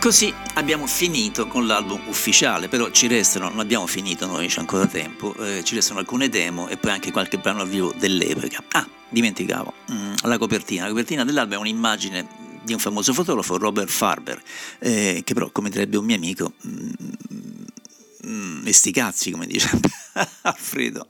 Così 0.00 0.32
abbiamo 0.54 0.86
finito 0.86 1.46
con 1.46 1.66
l'album 1.66 2.08
ufficiale, 2.08 2.68
però 2.68 2.90
ci 2.90 3.06
restano, 3.06 3.50
non 3.50 3.58
abbiamo 3.58 3.86
finito 3.86 4.24
noi, 4.24 4.46
c'è 4.46 4.60
ancora 4.60 4.86
tempo, 4.86 5.34
eh, 5.34 5.62
ci 5.62 5.74
restano 5.74 5.98
alcune 5.98 6.30
demo 6.30 6.68
e 6.68 6.78
poi 6.78 6.92
anche 6.92 7.12
qualche 7.12 7.36
brano 7.36 7.66
vivo 7.66 7.92
dell'epoca. 7.98 8.64
Ah, 8.70 8.88
dimenticavo, 9.10 9.74
mm, 9.92 10.14
la 10.22 10.38
copertina. 10.38 10.84
La 10.84 10.88
copertina 10.88 11.22
dell'album 11.22 11.58
è 11.58 11.60
un'immagine 11.60 12.26
di 12.64 12.72
un 12.72 12.78
famoso 12.78 13.12
fotografo, 13.12 13.58
Robert 13.58 13.90
Farber, 13.90 14.42
eh, 14.78 15.20
che 15.22 15.34
però, 15.34 15.50
come 15.50 15.68
direbbe 15.68 15.98
un 15.98 16.06
mio 16.06 16.16
amico, 16.16 16.54
mm, 16.66 16.90
mm, 18.26 18.66
sti 18.68 18.92
cazzi, 18.92 19.30
come 19.30 19.46
dice 19.46 19.68
Alfredo. 20.40 21.08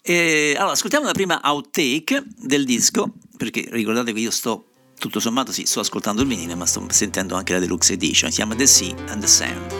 E, 0.00 0.54
allora, 0.56 0.74
ascoltiamo 0.74 1.06
la 1.06 1.12
prima 1.12 1.40
outtake 1.42 2.22
del 2.36 2.64
disco, 2.64 3.14
perché 3.36 3.66
ricordate 3.68 4.12
che 4.12 4.20
io 4.20 4.30
sto 4.30 4.75
tutto 4.98 5.20
sommato 5.20 5.52
sì, 5.52 5.66
sto 5.66 5.80
ascoltando 5.80 6.22
il 6.22 6.28
vinile, 6.28 6.54
ma 6.54 6.66
sto 6.66 6.84
sentendo 6.88 7.36
anche 7.36 7.52
la 7.52 7.58
deluxe 7.58 7.92
edition. 7.92 8.30
Si 8.30 8.36
chiama 8.36 8.54
The 8.54 8.66
Sea 8.66 8.94
and 9.08 9.20
the 9.20 9.26
Sand. 9.26 9.72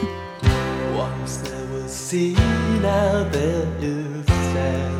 Once 0.95 1.41
there 1.41 1.65
was 1.73 1.91
sea, 1.91 2.33
now 2.81 3.27
there 3.29 3.67
is 3.81 4.25
sand. 4.25 4.93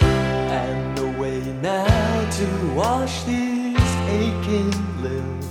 And 0.00 0.96
no 0.96 1.20
way 1.20 1.40
now 1.60 2.30
to 2.30 2.74
wash 2.74 3.22
these 3.24 3.78
aching 4.08 4.72
limbs. 5.02 5.48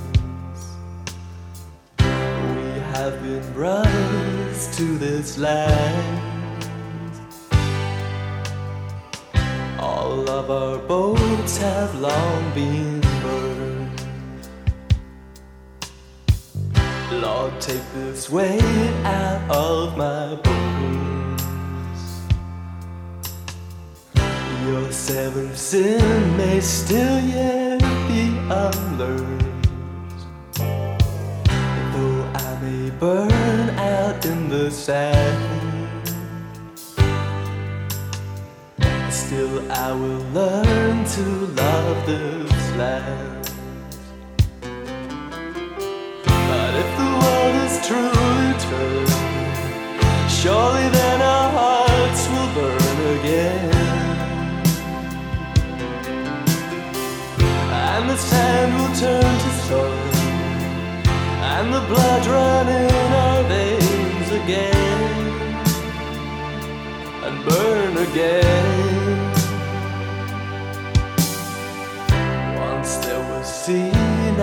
We 1.99 2.80
have 2.93 3.22
been 3.22 3.53
brothers 3.53 4.76
to 4.78 4.97
this 4.97 5.38
land. 5.38 6.30
All 9.82 10.29
of 10.29 10.51
our 10.51 10.77
boats 10.77 11.57
have 11.57 11.95
long 11.95 12.53
been 12.53 13.01
burned. 13.23 14.01
Lord, 17.11 17.59
take 17.59 17.82
this 17.95 18.29
weight 18.29 18.61
out 19.03 19.41
of 19.49 19.97
my 19.97 20.36
bones. 20.36 22.01
Your 24.67 24.91
seventh 24.91 25.57
sin 25.57 26.38
may 26.38 26.59
still 26.59 27.19
yet 27.19 27.79
be 28.07 28.38
unlearned. 28.51 29.67
Though 31.93 32.23
I 32.36 32.59
may 32.61 32.91
burn 32.91 33.69
out 33.79 34.23
in 34.27 34.47
the 34.47 34.69
sand. 34.69 35.70
Still, 39.32 39.71
I 39.71 39.93
will 39.93 40.23
learn 40.34 41.05
to 41.05 41.23
love 41.55 42.05
this 42.05 42.75
land. 42.75 43.45
But 46.49 46.71
if 46.84 46.89
the 46.99 47.09
world 47.21 47.55
is 47.63 47.75
truly 47.88 48.51
turned, 48.67 49.13
surely 50.29 50.88
then 50.89 51.21
our 51.21 51.49
hearts 51.59 52.21
will 52.32 52.51
burn 52.59 52.97
again. 53.19 53.71
And 57.88 58.09
the 58.09 58.17
sand 58.17 58.71
will 58.77 58.93
turn 58.99 59.34
to 59.43 59.51
sun, 59.69 59.95
and 61.55 61.73
the 61.73 61.84
blood 61.88 62.25
run 62.25 62.67
in 62.67 63.13
our 63.23 63.43
veins 63.43 64.29
again 64.43 65.01
and 67.23 67.45
burn 67.45 67.95
again. 67.95 68.91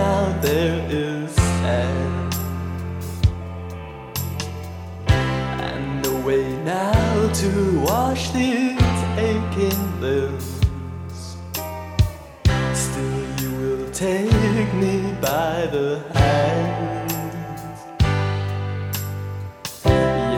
Now 0.09 0.41
there 0.41 0.81
is 0.89 1.31
sand. 1.61 2.35
And 5.71 6.07
a 6.07 6.17
way 6.27 6.47
now 6.77 7.33
to 7.43 7.51
wash 7.89 8.23
these 8.31 8.99
aching 9.29 9.83
limbs. 10.05 10.49
Still, 12.85 13.25
you 13.43 13.51
will 13.61 13.87
take 14.07 14.71
me 14.85 14.95
by 15.29 15.55
the 15.77 15.89
hand. 16.19 17.11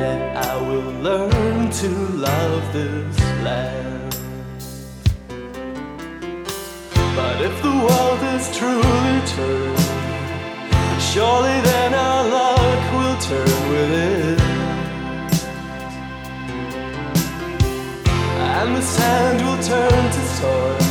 Yet 0.03 0.21
I 0.51 0.55
will 0.69 0.93
learn 1.09 1.71
to 1.83 1.91
love 2.29 2.63
this 2.77 3.19
land. 3.47 4.13
But 7.19 7.37
if 7.49 7.55
the 7.67 7.75
world 7.87 8.23
is 8.35 8.45
truly 8.59 9.10
turned, 9.27 9.79
surely 11.01 11.61
then 11.71 11.95
our 11.95 12.29
luck 12.29 12.93
will 12.93 13.19
turn 13.21 13.61
with 13.71 13.93
it. 13.93 14.41
And 18.53 18.77
the 18.77 18.83
sand 18.83 19.39
will 19.45 19.63
turn 19.63 20.05
to 20.17 20.23
sun, 20.39 20.83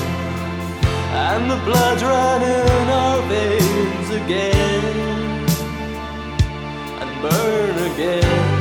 and 1.28 1.52
the 1.52 1.58
blood 1.66 2.02
run 2.02 2.42
in 2.44 2.90
our 2.90 3.22
veins 3.28 4.10
again, 4.22 4.84
and 7.02 7.22
burn 7.22 7.94
again. 7.94 8.59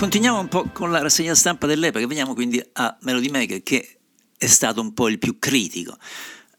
Continuiamo 0.00 0.40
un 0.40 0.48
po' 0.48 0.64
con 0.72 0.90
la 0.90 1.02
rassegna 1.02 1.34
stampa 1.34 1.66
dell'epoca, 1.66 2.06
veniamo 2.06 2.32
quindi 2.32 2.58
a 2.72 2.96
Melody 3.02 3.28
Maker 3.28 3.62
che 3.62 3.98
è 4.38 4.46
stato 4.46 4.80
un 4.80 4.94
po' 4.94 5.08
il 5.08 5.18
più 5.18 5.38
critico. 5.38 5.94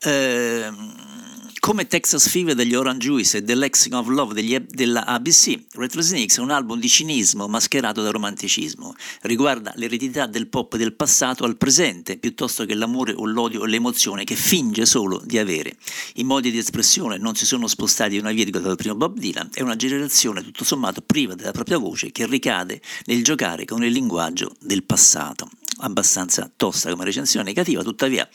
Ehm, 0.01 1.30
come 1.61 1.85
Texas 1.85 2.27
Fever 2.27 2.55
degli 2.55 2.73
Orange 2.73 3.07
Juice 3.07 3.37
e 3.37 3.43
The 3.43 3.53
Lexing 3.53 3.93
of 3.93 4.07
Love 4.07 4.33
degli, 4.33 4.57
della 4.57 5.05
ABC, 5.05 5.59
Rattlesnakes 5.73 6.39
è 6.39 6.41
un 6.41 6.49
album 6.49 6.79
di 6.79 6.89
cinismo 6.89 7.47
mascherato 7.47 8.01
da 8.01 8.09
romanticismo. 8.09 8.95
Riguarda 9.21 9.71
l'eredità 9.75 10.25
del 10.25 10.47
pop 10.47 10.75
del 10.75 10.95
passato 10.95 11.43
al 11.43 11.57
presente, 11.57 12.17
piuttosto 12.17 12.65
che 12.65 12.73
l'amore 12.73 13.13
o 13.13 13.27
l'odio 13.27 13.59
o 13.61 13.65
l'emozione 13.65 14.23
che 14.23 14.33
finge 14.35 14.87
solo 14.87 15.21
di 15.23 15.37
avere. 15.37 15.77
I 16.15 16.23
modi 16.23 16.49
di 16.49 16.57
espressione 16.57 17.19
non 17.19 17.35
si 17.35 17.45
sono 17.45 17.67
spostati 17.67 18.17
una 18.17 18.31
virgola 18.31 18.65
dal 18.65 18.75
primo 18.75 18.95
Bob 18.95 19.19
Dylan, 19.19 19.49
è 19.53 19.61
una 19.61 19.75
generazione 19.75 20.41
tutto 20.41 20.63
sommato 20.63 21.01
priva 21.01 21.35
della 21.35 21.51
propria 21.51 21.77
voce 21.77 22.11
che 22.11 22.25
ricade 22.25 22.81
nel 23.05 23.23
giocare 23.23 23.65
con 23.65 23.83
il 23.83 23.91
linguaggio 23.91 24.55
del 24.59 24.83
passato 24.83 25.47
abbastanza 25.81 26.49
tosta 26.55 26.89
come 26.89 27.05
recensione 27.05 27.45
negativa, 27.45 27.83
tuttavia 27.83 28.27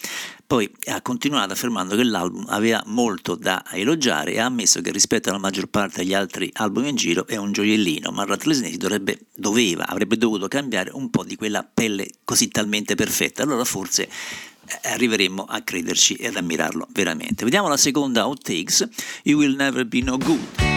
poi 0.47 0.71
ha 0.87 1.03
continuato 1.03 1.53
affermando 1.53 1.97
che 1.97 2.05
l'album 2.05 2.47
aveva 2.49 2.83
molto 2.87 3.16
da 3.35 3.65
elogiare 3.73 4.33
e 4.33 4.39
ha 4.39 4.47
ammesso 4.47 4.81
che 4.81 4.91
rispetto 4.91 5.29
alla 5.29 5.39
maggior 5.39 5.67
parte 5.67 6.03
degli 6.03 6.15
altri 6.15 6.51
album 6.55 6.87
in 6.87 6.97
giro 6.97 7.27
è 7.27 7.37
un 7.37 7.53
gioiellino, 7.53 8.11
ma 8.11 8.25
Rattles 8.25 8.61
Nate 8.61 8.77
dovrebbe, 8.77 9.19
doveva, 9.35 9.87
avrebbe 9.87 10.17
dovuto 10.17 10.49
cambiare 10.49 10.91
un 10.93 11.11
po' 11.11 11.25
di 11.25 11.37
quella 11.37 11.63
pelle 11.63 12.09
così 12.25 12.49
talmente 12.49 12.95
perfetta, 12.95 13.43
allora 13.43 13.65
forse 13.65 14.05
eh, 14.05 14.89
arriveremmo 14.91 15.45
a 15.45 15.61
crederci 15.63 16.15
e 16.15 16.29
ad 16.29 16.37
ammirarlo 16.37 16.87
veramente. 16.91 17.45
Vediamo 17.45 17.69
la 17.69 17.77
seconda 17.77 18.27
outtakes, 18.27 18.89
You 19.25 19.39
Will 19.39 19.57
Never 19.57 19.87
Be 19.87 20.03
No 20.03 20.19
Good. 20.19 20.76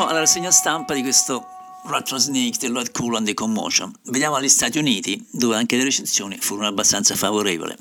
Continuiamo 0.00 0.18
alla 0.18 0.26
rassegna 0.26 0.50
stampa 0.50 0.94
di 0.94 1.02
questo 1.02 1.46
Rattlesnake 1.84 2.56
del 2.58 2.72
Lloyd 2.72 2.90
and 3.16 3.26
the 3.26 3.34
Commotion. 3.34 3.92
Vediamo 4.04 4.36
agli 4.36 4.48
Stati 4.48 4.78
Uniti, 4.78 5.26
dove 5.30 5.56
anche 5.56 5.76
le 5.76 5.84
recensioni 5.84 6.38
furono 6.38 6.68
abbastanza 6.68 7.14
favorevoli. 7.16 7.74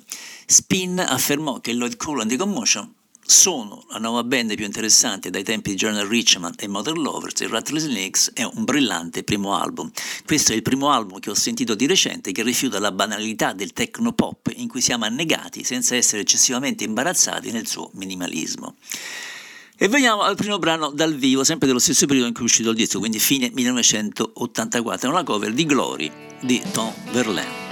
Spin 0.45 0.99
affermò 0.99 1.61
che 1.61 1.71
Lloyd 1.71 1.95
and 2.19 2.27
the 2.27 2.35
Commotion 2.35 2.93
sono 3.25 3.85
la 3.91 3.99
nuova 3.99 4.25
band 4.25 4.53
più 4.55 4.65
interessante 4.65 5.29
dai 5.29 5.43
tempi 5.43 5.69
di 5.69 5.75
Journal 5.77 6.07
Richmond 6.07 6.55
e 6.59 6.67
Modern 6.67 6.99
Lovers 6.99 7.39
e 7.39 7.47
Rattlesnakes 7.47 8.31
è 8.33 8.43
un 8.43 8.65
brillante 8.65 9.23
primo 9.23 9.55
album. 9.55 9.89
Questo 10.25 10.51
è 10.51 10.55
il 10.55 10.61
primo 10.61 10.91
album 10.91 11.19
che 11.19 11.29
ho 11.29 11.35
sentito 11.35 11.73
di 11.73 11.87
recente 11.87 12.33
che 12.33 12.43
rifiuta 12.43 12.79
la 12.79 12.91
banalità 12.91 13.53
del 13.53 13.71
techno 13.71 14.11
pop 14.11 14.51
in 14.57 14.67
cui 14.67 14.81
siamo 14.81 15.05
annegati 15.05 15.63
senza 15.63 15.95
essere 15.95 16.23
eccessivamente 16.23 16.83
imbarazzati 16.83 17.49
nel 17.51 17.65
suo 17.65 17.91
minimalismo. 17.93 18.75
E 19.81 19.87
veniamo 19.87 20.23
al 20.23 20.35
primo 20.35 20.59
brano 20.59 20.91
dal 20.91 21.15
vivo, 21.15 21.45
sempre 21.45 21.65
dello 21.65 21.79
stesso 21.79 22.05
periodo 22.05 22.27
in 22.27 22.33
cui 22.33 22.41
è 22.41 22.45
uscito 22.45 22.71
il 22.71 22.75
disco, 22.75 22.99
quindi 22.99 23.17
fine 23.17 23.49
1984, 23.53 25.07
è 25.07 25.09
una 25.09 25.23
cover 25.23 25.53
di 25.53 25.65
Glory 25.65 26.11
di 26.41 26.61
Tom 26.73 26.91
Verlaine. 27.11 27.67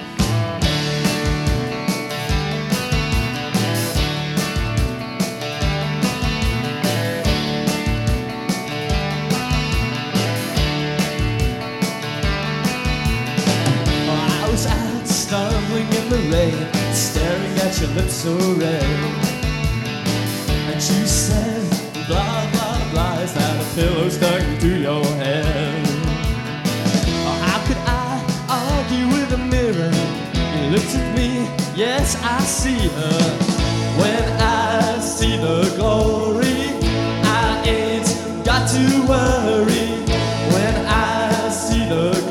staring 16.94 17.58
at 17.60 17.80
your 17.80 17.90
lips 17.90 18.14
so 18.14 18.34
red. 18.54 18.84
And 20.72 20.82
she 20.82 21.06
said, 21.06 21.87
blah, 22.08 22.50
blah, 22.52 22.92
blah. 22.92 23.20
Is 23.20 23.34
that 23.34 23.62
a 23.62 23.76
pillow 23.76 24.10
stuck 24.10 24.42
to 24.62 24.80
your 24.80 25.06
head? 25.22 25.86
Oh, 27.28 27.38
how 27.44 27.60
could 27.68 27.82
I 27.86 28.24
argue 28.50 29.08
with 29.14 29.34
a 29.34 29.38
mirror? 29.38 29.92
He 30.56 30.70
looks 30.70 30.96
at 30.96 31.16
me, 31.16 31.48
yes, 31.76 32.16
I 32.24 32.40
see 32.42 32.88
her. 33.00 33.20
When 34.00 34.24
I 34.42 35.00
see 35.00 35.38
the 35.38 35.74
glory, 35.76 36.72
I 37.24 37.64
ain't 37.66 38.46
got 38.46 38.70
to 38.70 38.86
worry. 39.08 39.88
When 40.54 40.76
I 40.86 41.50
see 41.50 41.84
the 41.90 42.27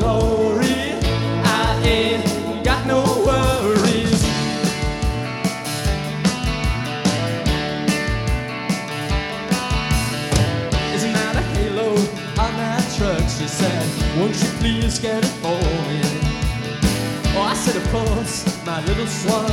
get 14.95 15.23
it? 15.23 15.33
Oh, 15.43 17.41
I 17.41 17.53
said, 17.53 17.75
of 17.75 17.85
course, 17.91 18.45
my 18.65 18.79
little 18.85 19.05
swan. 19.05 19.51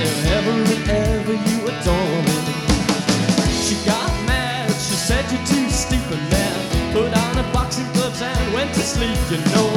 if 0.00 0.26
ever 0.30 0.50
and 0.50 0.88
ever 0.88 1.32
you 1.32 1.58
adore 1.66 2.22
me. 2.22 2.38
She 3.64 3.74
got 3.84 4.08
mad, 4.24 4.70
she 4.70 4.94
said 4.94 5.24
you're 5.32 5.46
too 5.46 5.68
stupid, 5.68 6.20
man. 6.30 6.92
Put 6.92 7.12
on 7.12 7.34
her 7.36 7.52
boxing 7.52 7.90
gloves 7.92 8.22
and 8.22 8.54
went 8.54 8.72
to 8.74 8.80
sleep, 8.80 9.18
you 9.30 9.38
know. 9.52 9.68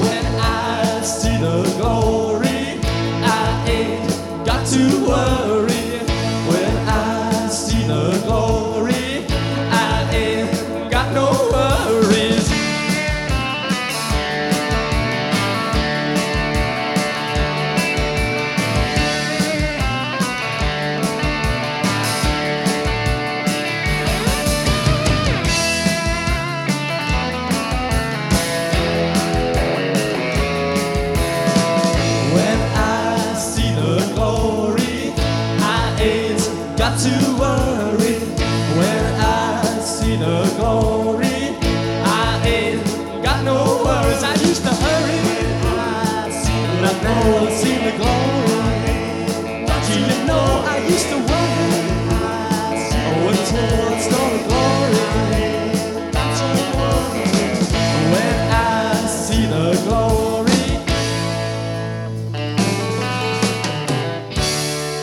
When 0.00 0.24
I 0.40 1.02
see 1.02 1.36
the 1.36 1.62
glory, 1.78 2.80
I 3.22 3.64
ain't 3.68 4.46
got 4.46 4.66
to 4.68 4.82
worry. 5.06 6.00
When 6.48 6.74
I 6.88 7.48
see 7.48 7.86
the 7.86 8.18
glory, 8.24 8.61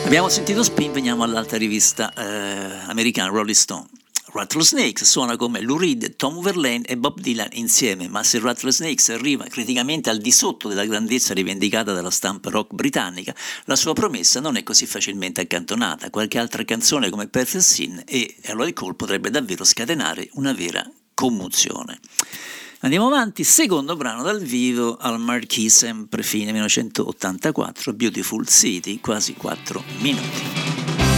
Abbiamo 0.10 0.28
sentito 0.30 0.64
Spin, 0.64 0.91
veniamo 0.91 1.22
all'altra 1.22 1.60
rivista 1.60 2.12
eh, 2.16 2.89
americana, 2.89 3.30
Rolling 3.30 3.55
Stone. 3.55 3.86
Rattlesnakes 4.34 5.03
suona 5.03 5.38
come 5.38 5.62
Lou 5.62 5.78
Reed, 5.78 6.16
Tom 6.16 6.41
Verlaine 6.41 6.84
e 6.86 6.97
Bob 6.97 7.20
Dylan 7.20 7.49
insieme, 7.51 8.07
ma 8.07 8.24
se 8.24 8.39
Rattlesnakes 8.39 9.10
arriva 9.10 9.43
criticamente 9.43 10.10
al 10.10 10.18
di 10.18 10.32
sotto 10.32 10.68
della 10.68 10.84
grandezza 10.86 11.36
rivendicata 11.36 11.93
dalla 11.93 12.10
stampa 12.10 12.49
rock 12.49 12.74
britannica, 12.74 13.36
la 13.66 13.76
sua 13.76 13.93
promessa 13.93 14.39
non 14.39 14.55
è 14.55 14.64
così 14.64 14.88
facilmente 14.88 15.41
accantonata. 15.41 16.10
Qualche 16.10 16.39
altra 16.39 16.66
canzone 16.66 17.12
come 17.12 17.28
Perfect 17.28 17.64
Sin 17.64 18.03
e 18.07 18.36
Eloy 18.41 18.74
Cole 18.74 18.95
potrebbe 18.95 19.30
davvero 19.30 19.64
scatenare 19.64 20.28
una 20.34 20.53
vera 20.53 20.89
commozione. 21.14 21.99
Andiamo 22.82 23.07
avanti, 23.07 23.43
secondo 23.43 23.97
brano 23.97 24.23
dal 24.23 24.39
vivo 24.39 24.95
al 24.95 25.19
Marquis, 25.19 25.75
sempre 25.75 26.23
fine 26.23 26.53
1984, 26.53 27.91
Beautiful 27.91 28.47
City, 28.47 29.01
quasi 29.01 29.34
4 29.34 29.84
minuti. 29.99 31.09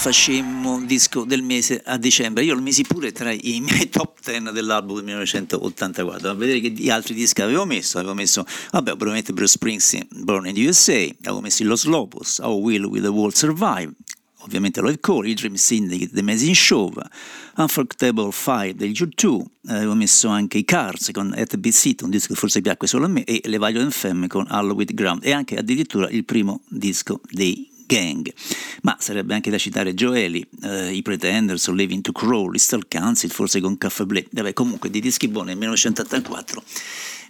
Facemmo 0.00 0.80
disco 0.80 1.24
del 1.24 1.42
mese 1.42 1.82
a 1.84 1.98
dicembre, 1.98 2.42
io 2.42 2.54
lo 2.54 2.62
misi 2.62 2.84
pure 2.84 3.12
tra 3.12 3.30
i 3.32 3.60
miei 3.60 3.90
top 3.90 4.18
10 4.24 4.50
dell'album 4.50 4.94
del 4.94 5.04
1984, 5.04 6.30
a 6.30 6.32
vedere 6.32 6.60
che 6.60 6.90
altri 6.90 7.12
dischi 7.12 7.42
avevo 7.42 7.66
messo, 7.66 7.98
avevo 7.98 8.14
messo, 8.14 8.46
vabbè, 8.70 8.92
probabilmente 8.92 9.34
Bruce 9.34 9.52
Springsteen, 9.52 10.06
Born 10.22 10.46
in 10.46 10.54
the 10.54 10.66
USA, 10.66 11.06
avevo 11.24 11.42
messo 11.42 11.64
Los 11.64 11.84
Lobos, 11.84 12.38
How 12.38 12.58
Will 12.58 12.86
Will 12.86 13.02
the 13.02 13.08
World 13.08 13.34
Survive, 13.34 13.92
ovviamente 14.38 14.80
Lloyd 14.80 15.00
Cole, 15.00 15.34
Dream 15.34 15.56
Syndicate, 15.56 16.12
The 16.14 16.20
Amazing 16.20 16.54
Show, 16.54 16.94
Unforgettable 17.56 18.32
Fire 18.32 18.74
degli 18.74 18.96
U2, 18.98 19.44
eh, 19.68 19.74
avevo 19.74 19.94
messo 19.94 20.28
anche 20.28 20.56
i 20.56 20.64
Cars 20.64 21.10
con 21.12 21.34
At 21.36 21.58
Beat 21.58 21.74
Seat, 21.74 22.00
un 22.00 22.08
disco 22.08 22.32
che 22.32 22.40
forse 22.40 22.62
piacque 22.62 22.86
solo 22.86 23.04
a 23.04 23.08
me, 23.08 23.24
e 23.24 23.42
Le 23.44 23.58
Violent 23.58 23.92
Femme 23.92 24.28
con 24.28 24.46
Halloween 24.48 24.88
Ground, 24.94 25.22
e 25.26 25.32
anche 25.32 25.56
addirittura 25.56 26.08
il 26.08 26.24
primo 26.24 26.62
disco 26.70 27.20
dei 27.28 27.69
Gang. 27.90 28.32
Ma 28.82 28.96
sarebbe 29.00 29.34
anche 29.34 29.50
da 29.50 29.58
citare 29.58 29.94
Joeli, 29.94 30.46
eh, 30.62 30.94
i 30.94 31.02
Pretenders, 31.02 31.68
Living 31.70 32.02
to 32.02 32.12
Crawl, 32.12 32.50
Crystal 32.50 32.86
Council, 32.88 33.30
forse 33.30 33.60
con 33.60 33.76
Caffè 33.76 34.04
Blé. 34.04 34.26
Vabbè, 34.30 34.52
comunque 34.52 34.90
di 34.90 35.00
dischi 35.00 35.26
buoni 35.26 35.48
nel 35.48 35.56
1984 35.56 36.62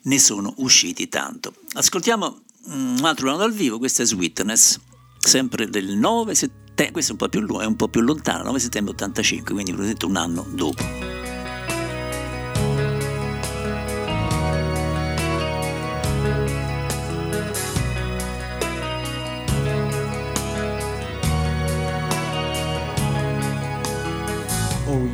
ne 0.02 0.18
sono 0.18 0.52
usciti 0.58 1.08
tanto. 1.08 1.54
Ascoltiamo 1.72 2.40
mm, 2.68 2.98
un 2.98 3.04
altro 3.04 3.24
brano 3.24 3.38
dal 3.38 3.52
vivo, 3.52 3.78
questo 3.78 4.02
è 4.02 4.04
Sweetness, 4.04 4.78
sempre 5.18 5.68
del 5.68 5.96
9 5.96 6.34
settembre, 6.34 6.92
questo 6.92 7.12
è 7.12 7.12
un 7.12 7.18
po' 7.18 7.28
più, 7.28 7.58
è 7.58 7.64
un 7.64 7.76
po 7.76 7.88
più 7.88 8.02
lontano, 8.02 8.44
9 8.44 8.58
settembre 8.58 8.92
85, 8.92 9.54
quindi 9.54 9.72
un 9.72 10.16
anno 10.16 10.46
dopo. 10.52 11.19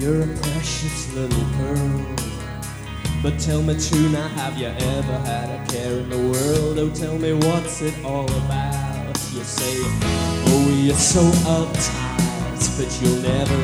You're 0.07 0.22
a 0.22 0.36
precious 0.36 1.12
little 1.14 1.44
pearl. 1.54 2.07
But 3.24 3.40
tell 3.40 3.61
me 3.61 3.74
true 3.76 4.09
now, 4.11 4.28
have 4.28 4.57
you 4.57 4.68
ever 4.68 5.18
had 5.30 5.48
a 5.50 5.66
care 5.66 5.98
in 5.98 6.09
the 6.09 6.16
world? 6.16 6.78
Oh, 6.78 6.90
tell 6.90 7.18
me 7.18 7.32
what's 7.32 7.82
it 7.82 7.94
all 8.04 8.30
about? 8.44 9.18
You 9.32 9.42
say, 9.42 9.74
oh, 10.52 10.80
you're 10.80 10.94
so 10.94 11.22
uptight, 11.50 12.78
but 12.78 12.90
you'll 13.02 13.20
never 13.20 13.59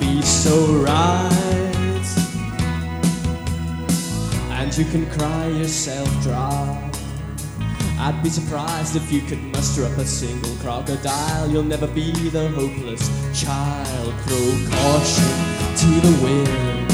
be 0.00 0.22
so 0.22 0.56
right. 0.82 2.06
And 4.52 4.78
you 4.78 4.86
can 4.86 5.04
cry 5.10 5.48
yourself 5.48 6.08
dry. 6.22 6.90
I'd 7.98 8.18
be 8.22 8.30
surprised 8.30 8.96
if 8.96 9.12
you 9.12 9.20
could 9.20 9.42
muster 9.52 9.84
up 9.84 9.98
a 9.98 10.06
single 10.06 10.54
crocodile. 10.56 11.50
You'll 11.50 11.64
never 11.64 11.86
be 11.86 12.12
the 12.30 12.48
hopeless 12.48 13.04
child. 13.38 14.14
Throw 14.24 14.70
caution 14.70 15.55
to 15.76 15.86
the 16.00 16.24
wind 16.24 16.88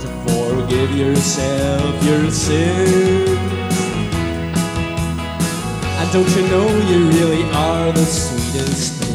to 0.00 0.08
forgive 0.24 0.96
yourself 0.96 2.04
your 2.04 2.30
sins. 2.30 3.28
And 5.98 6.12
don't 6.12 6.30
you 6.36 6.42
know 6.48 6.68
you 6.90 7.08
really 7.08 7.42
are 7.50 7.90
the 7.90 8.04
sweetest 8.04 9.02
thing? 9.02 9.10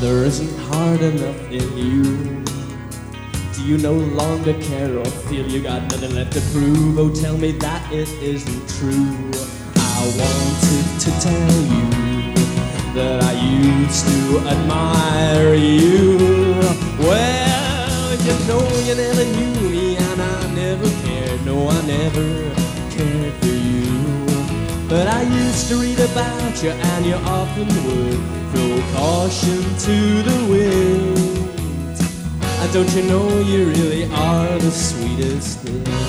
There 0.00 0.24
isn't 0.24 0.58
hard 0.68 1.00
enough 1.00 1.40
in 1.52 1.76
you. 1.78 2.45
You 3.66 3.78
no 3.78 3.94
longer 3.94 4.54
care 4.62 4.96
or 4.96 5.04
feel 5.26 5.44
you 5.44 5.60
got 5.60 5.82
nothing 5.90 6.14
left 6.14 6.34
to 6.34 6.40
prove? 6.52 6.96
Oh, 7.00 7.12
tell 7.12 7.36
me 7.36 7.50
that 7.50 7.92
it 7.92 8.08
isn't 8.22 8.68
true. 8.78 9.32
I 9.74 10.02
wanted 10.20 10.86
to 11.02 11.10
tell 11.18 11.50
you 11.74 11.86
that 12.94 13.24
I 13.24 13.32
used 13.32 14.06
to 14.06 14.38
admire 14.54 15.54
you. 15.54 16.16
Well, 17.00 18.14
you 18.22 18.34
know 18.46 18.62
you 18.86 18.94
never 18.94 19.24
knew 19.34 19.68
me 19.68 19.96
and 19.96 20.22
I 20.22 20.54
never 20.54 20.88
cared. 21.02 21.44
No, 21.44 21.68
I 21.68 21.80
never 21.86 22.54
cared 22.94 23.34
for 23.34 23.46
you. 23.46 23.90
But 24.88 25.08
I 25.08 25.22
used 25.22 25.66
to 25.70 25.74
read 25.78 25.98
about 25.98 26.62
you 26.62 26.70
and 26.70 27.04
you 27.04 27.16
often 27.16 27.66
would 27.66 28.20
throw 28.52 28.80
caution 28.94 29.62
to 29.86 30.22
the 30.22 30.46
wind. 30.52 31.45
Don't 32.72 32.94
you 32.94 33.02
know 33.04 33.38
you 33.40 33.68
really 33.68 34.04
are 34.04 34.58
the 34.58 34.70
sweetest 34.70 35.60
thing? 35.60 36.05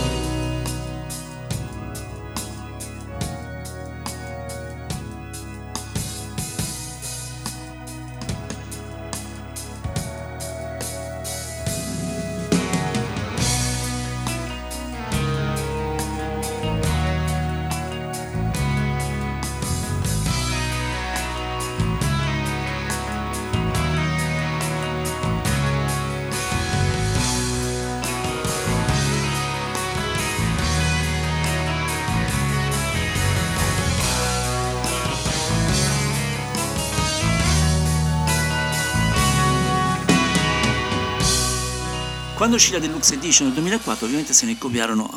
Quando 42.47 42.63
uscì 42.63 42.79
la 42.79 42.79
Deluxe 42.87 43.15
Edition 43.15 43.47
nel 43.47 43.55
2004 43.55 44.05
ovviamente 44.05 44.31
se 44.31 44.45
ne 44.45 44.57
copiarono 44.57 45.11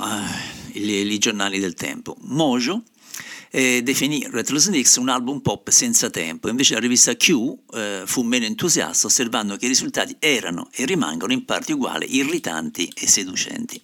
eh, 0.74 0.80
i, 0.80 1.18
giornali 1.18 1.60
del 1.60 1.74
tempo. 1.74 2.16
Mojo 2.22 2.82
eh, 3.52 3.84
definì 3.84 4.26
Rattlesnakes 4.28 4.66
Nicks 4.66 4.96
un 4.96 5.08
album 5.08 5.38
pop 5.38 5.70
senza 5.70 6.10
tempo, 6.10 6.48
invece 6.48 6.74
la 6.74 6.80
rivista 6.80 7.14
Q 7.14 7.56
eh, 7.72 8.02
fu 8.04 8.22
meno 8.22 8.46
entusiasta 8.46 9.06
osservando 9.06 9.54
che 9.54 9.66
i 9.66 9.68
risultati 9.68 10.16
erano 10.18 10.70
e 10.72 10.84
rimangono 10.86 11.32
in 11.32 11.44
parte 11.44 11.72
uguali, 11.72 12.16
irritanti 12.16 12.92
e 12.96 13.06
seducenti. 13.06 13.80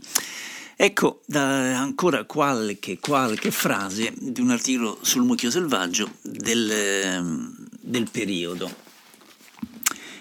Ecco 0.75 1.21
da 1.25 1.79
ancora 1.79 2.25
qualche, 2.25 2.99
qualche, 2.99 3.53
frase 3.53 4.13
di 4.17 4.41
un 4.41 4.51
articolo 4.51 4.99
sul 5.03 5.23
mucchio 5.23 5.53
selvaggio 5.53 6.15
del, 6.21 6.69
ehm, 6.69 7.55
del 7.81 8.11
periodo. 8.11 8.75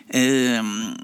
Ehm, 0.10 0.96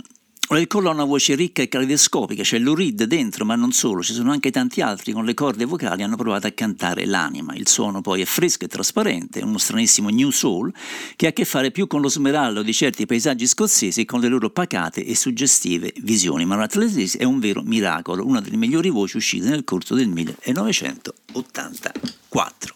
il 0.60 0.68
collo 0.68 0.90
ha 0.90 0.92
una 0.92 1.06
voce 1.06 1.34
ricca 1.34 1.62
e 1.62 1.70
caleidoscopica, 1.70 2.44
c'è 2.44 2.60
l'Urid 2.60 3.06
dentro, 3.06 3.46
ma 3.46 3.56
non 3.56 3.72
solo, 3.72 4.04
ci 4.04 4.12
sono 4.12 4.32
anche 4.32 4.52
tanti 4.52 4.82
altri 4.82 5.14
con 5.14 5.24
le 5.24 5.34
corde 5.34 5.64
vocali 5.64 6.04
hanno 6.04 6.18
provato 6.18 6.46
a 6.46 6.52
cantare 6.52 7.06
l'anima. 7.06 7.56
Il 7.56 7.70
suono 7.70 8.02
poi 8.02 8.20
è 8.20 8.26
fresco 8.26 8.66
e 8.66 8.68
trasparente, 8.68 9.40
uno 9.40 9.58
stranissimo 9.58 10.10
new 10.10 10.30
soul 10.30 10.74
che 11.16 11.28
ha 11.28 11.30
a 11.30 11.32
che 11.32 11.46
fare 11.46 11.72
più 11.72 11.88
con 11.88 12.02
lo 12.02 12.10
smeraldo 12.10 12.64
di 12.64 12.74
certi 12.74 13.06
paesaggi 13.06 13.48
scozzesi 13.48 14.02
e 14.02 14.06
con 14.06 14.20
le 14.20 14.28
loro 14.28 14.50
pacate 14.50 15.06
e 15.06 15.16
suggestive 15.16 15.94
visioni. 16.02 16.44
Ma 16.44 16.58
l'Atletis 16.58 17.16
è 17.16 17.24
un 17.24 17.40
vero 17.40 17.62
miracolo, 17.64 18.26
una 18.26 18.42
delle 18.42 18.58
migliori 18.58 18.90
voci 18.90 19.16
uscite 19.16 19.48
nel 19.48 19.64
corso 19.64 19.96
del 19.96 20.10
1984. 20.10 22.74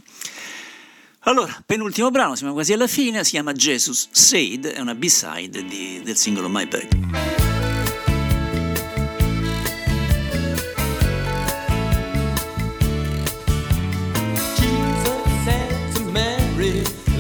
Allora, 1.28 1.61
penultimo 1.65 2.09
brano, 2.09 2.36
siamo 2.36 2.53
quasi 2.53 2.71
alla 2.71 2.88
fine, 2.88 3.26
si 3.26 3.32
chiama 3.32 3.51
Jesus 3.51 4.07
Said, 4.11 4.67
è 4.67 4.80
una 4.80 4.95
B-side 4.95 5.65
di, 5.65 5.99
del 6.03 6.15
singolo 6.15 6.47
My 6.47 6.65
Bag. 6.67 7.54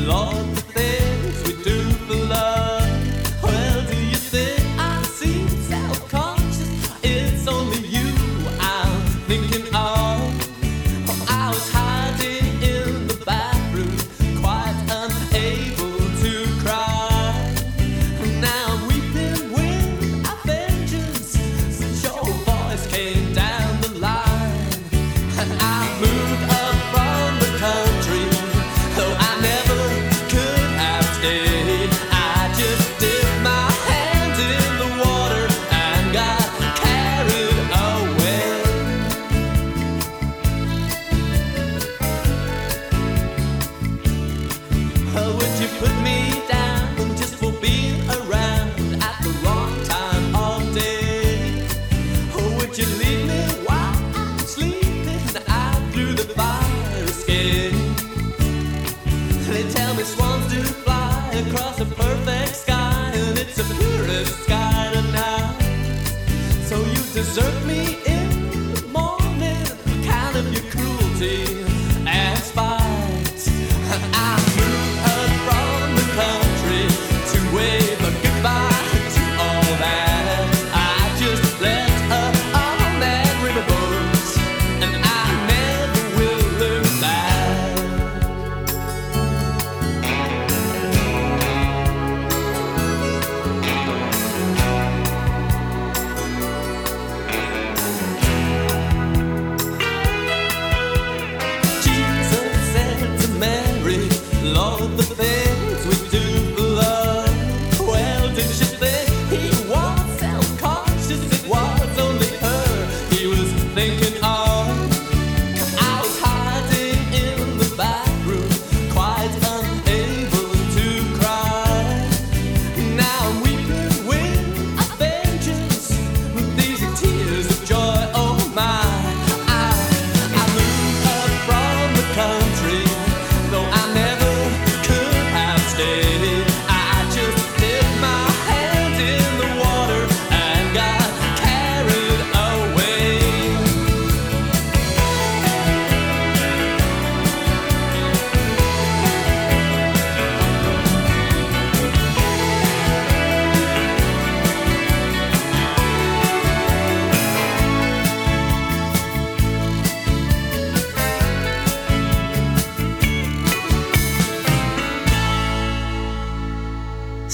Lord 0.05 0.44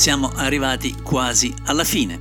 Siamo 0.02 0.32
arrivati 0.34 0.96
quasi 1.04 1.54
alla 1.66 1.84
fine. 1.84 2.20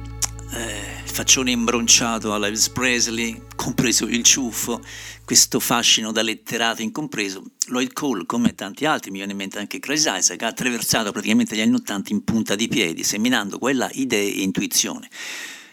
Eh, 0.53 1.03
il 1.03 1.09
faccione 1.09 1.51
imbronciato 1.51 2.35
alla 2.35 2.47
Elvis 2.47 2.69
Presley, 2.69 3.45
compreso 3.57 4.05
il 4.05 4.23
ciuffo, 4.23 4.83
questo 5.25 5.61
fascino 5.61 6.13
da 6.13 6.21
letterato 6.21 6.83
incompreso. 6.83 7.43
Lloyd 7.69 7.95
Cole, 7.95 8.27
come 8.27 8.55
tanti 8.55 8.85
altri, 8.85 9.11
mi 9.11 9.17
viene 9.17 9.33
in 9.33 9.39
mente 9.39 9.59
anche 9.59 9.79
Chris 9.79 10.05
Isaac, 10.15 10.43
ha 10.43 10.49
attraversato 10.49 11.11
praticamente 11.11 11.57
gli 11.57 11.63
anni 11.63 11.75
Ottanta 11.77 12.13
in 12.13 12.23
punta 12.23 12.55
di 12.55 12.69
piedi, 12.69 13.03
seminando 13.03 13.57
quella 13.57 13.89
idee 13.95 14.31
e 14.31 14.43
intuizione, 14.43 15.09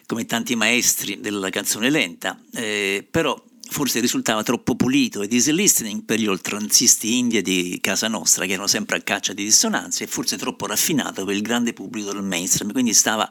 come 0.05 0.25
tanti 0.25 0.55
maestri 0.55 1.19
della 1.19 1.49
canzone 1.49 1.89
lenta, 1.89 2.39
eh, 2.53 3.05
però 3.11 3.37
forse 3.69 3.99
risultava 3.99 4.43
troppo 4.43 4.75
pulito 4.75 5.21
ed 5.21 5.33
easy 5.33 5.51
listening 5.51 6.03
per 6.03 6.19
gli 6.19 6.27
oltranzisti 6.27 7.17
indie 7.17 7.41
di 7.41 7.79
casa 7.81 8.07
nostra 8.07 8.45
che 8.45 8.53
erano 8.53 8.67
sempre 8.67 8.97
a 8.97 9.01
caccia 9.01 9.33
di 9.33 9.43
dissonanze 9.43 10.03
e 10.03 10.07
forse 10.07 10.37
troppo 10.37 10.65
raffinato 10.65 11.25
per 11.25 11.35
il 11.35 11.41
grande 11.41 11.73
pubblico 11.73 12.11
del 12.11 12.23
mainstream, 12.23 12.71
quindi 12.71 12.93
stava 12.93 13.29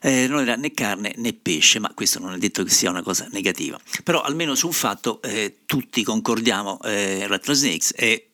eh, 0.00 0.26
non 0.28 0.40
era 0.40 0.54
né 0.54 0.72
carne 0.72 1.14
né 1.16 1.32
pesce, 1.32 1.78
ma 1.78 1.90
questo 1.94 2.18
non 2.20 2.32
è 2.32 2.38
detto 2.38 2.62
che 2.62 2.70
sia 2.70 2.90
una 2.90 3.02
cosa 3.02 3.26
negativa. 3.32 3.78
Però 4.04 4.20
almeno 4.20 4.54
su 4.54 4.66
un 4.66 4.72
fatto 4.72 5.20
eh, 5.22 5.58
tutti 5.66 6.02
concordiamo, 6.02 6.80
eh, 6.82 7.26
Rattlesnakes 7.26 7.94
è 7.94 8.27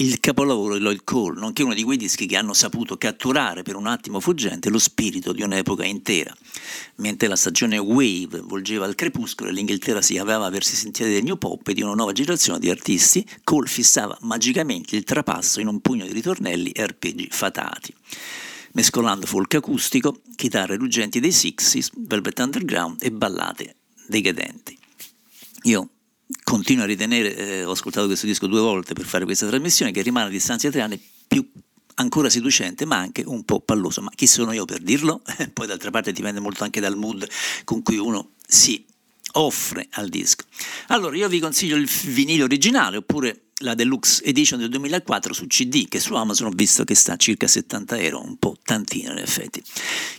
il 0.00 0.20
capolavoro 0.20 0.74
di 0.74 0.80
Lloyd 0.80 1.02
Cole, 1.02 1.40
nonché 1.40 1.62
uno 1.62 1.74
di 1.74 1.82
quei 1.82 1.96
dischi 1.96 2.26
che 2.26 2.36
hanno 2.36 2.52
saputo 2.52 2.96
catturare 2.96 3.62
per 3.62 3.74
un 3.74 3.86
attimo 3.86 4.20
fuggente 4.20 4.70
lo 4.70 4.78
spirito 4.78 5.32
di 5.32 5.42
un'epoca 5.42 5.84
intera. 5.84 6.34
Mentre 6.96 7.26
la 7.26 7.36
stagione 7.36 7.78
Wave 7.78 8.40
volgeva 8.40 8.84
al 8.84 8.94
crepuscolo 8.94 9.50
e 9.50 9.52
l'Inghilterra 9.52 10.00
si 10.00 10.16
aveva 10.16 10.48
verso 10.50 10.74
i 10.74 10.76
sentieri 10.76 11.12
del 11.12 11.24
new 11.24 11.36
pop 11.36 11.66
e 11.66 11.74
di 11.74 11.82
una 11.82 11.94
nuova 11.94 12.12
generazione 12.12 12.60
di 12.60 12.70
artisti, 12.70 13.26
Cole 13.42 13.66
fissava 13.66 14.16
magicamente 14.20 14.94
il 14.94 15.04
trapasso 15.04 15.60
in 15.60 15.66
un 15.66 15.80
pugno 15.80 16.06
di 16.06 16.12
ritornelli 16.12 16.70
e 16.70 16.82
arpeggi 16.82 17.28
fatati 17.30 17.94
mescolando 18.72 19.26
folk 19.26 19.54
acustico, 19.54 20.20
chitarre 20.36 20.76
ruggenti 20.76 21.18
dei 21.18 21.32
Sixties, 21.32 21.90
Velvet 21.96 22.38
Underground 22.38 23.02
e 23.02 23.10
ballate 23.10 23.74
decadenti. 24.06 24.78
Io 25.62 25.88
continuo 26.42 26.84
a 26.84 26.86
ritenere, 26.86 27.36
eh, 27.36 27.64
ho 27.64 27.72
ascoltato 27.72 28.06
questo 28.06 28.26
disco 28.26 28.46
due 28.46 28.60
volte 28.60 28.94
per 28.94 29.04
fare 29.04 29.24
questa 29.24 29.46
trasmissione, 29.46 29.92
che 29.92 30.02
rimane 30.02 30.26
a 30.26 30.30
distanza 30.30 30.66
di 30.66 30.72
tre 30.72 30.82
anni 30.82 31.00
più 31.26 31.46
ancora 31.98 32.30
seducente 32.30 32.84
ma 32.84 32.96
anche 32.96 33.22
un 33.26 33.44
po' 33.44 33.60
palloso. 33.60 34.02
Ma 34.02 34.10
chi 34.14 34.26
sono 34.26 34.52
io 34.52 34.64
per 34.64 34.80
dirlo? 34.80 35.22
Poi 35.52 35.66
d'altra 35.66 35.90
parte 35.90 36.12
dipende 36.12 36.40
molto 36.40 36.64
anche 36.64 36.80
dal 36.80 36.96
mood 36.96 37.26
con 37.64 37.82
cui 37.82 37.96
uno 37.96 38.32
si 38.46 38.84
offre 39.32 39.88
al 39.92 40.08
disco. 40.08 40.44
Allora 40.88 41.16
io 41.16 41.28
vi 41.28 41.38
consiglio 41.38 41.76
il 41.76 41.88
vinile 42.06 42.44
originale 42.44 42.98
oppure 42.98 43.42
la 43.62 43.74
deluxe 43.74 44.22
edition 44.24 44.60
del 44.60 44.68
2004 44.70 45.34
su 45.34 45.46
CD 45.46 45.88
che 45.88 46.00
su 46.00 46.14
Amazon 46.14 46.46
ho 46.46 46.52
visto 46.54 46.84
che 46.84 46.94
sta 46.94 47.14
a 47.14 47.16
circa 47.16 47.46
70 47.46 47.98
euro, 47.98 48.24
un 48.24 48.36
po' 48.36 48.56
tantino 48.62 49.12
in 49.12 49.18
effetti. 49.18 49.62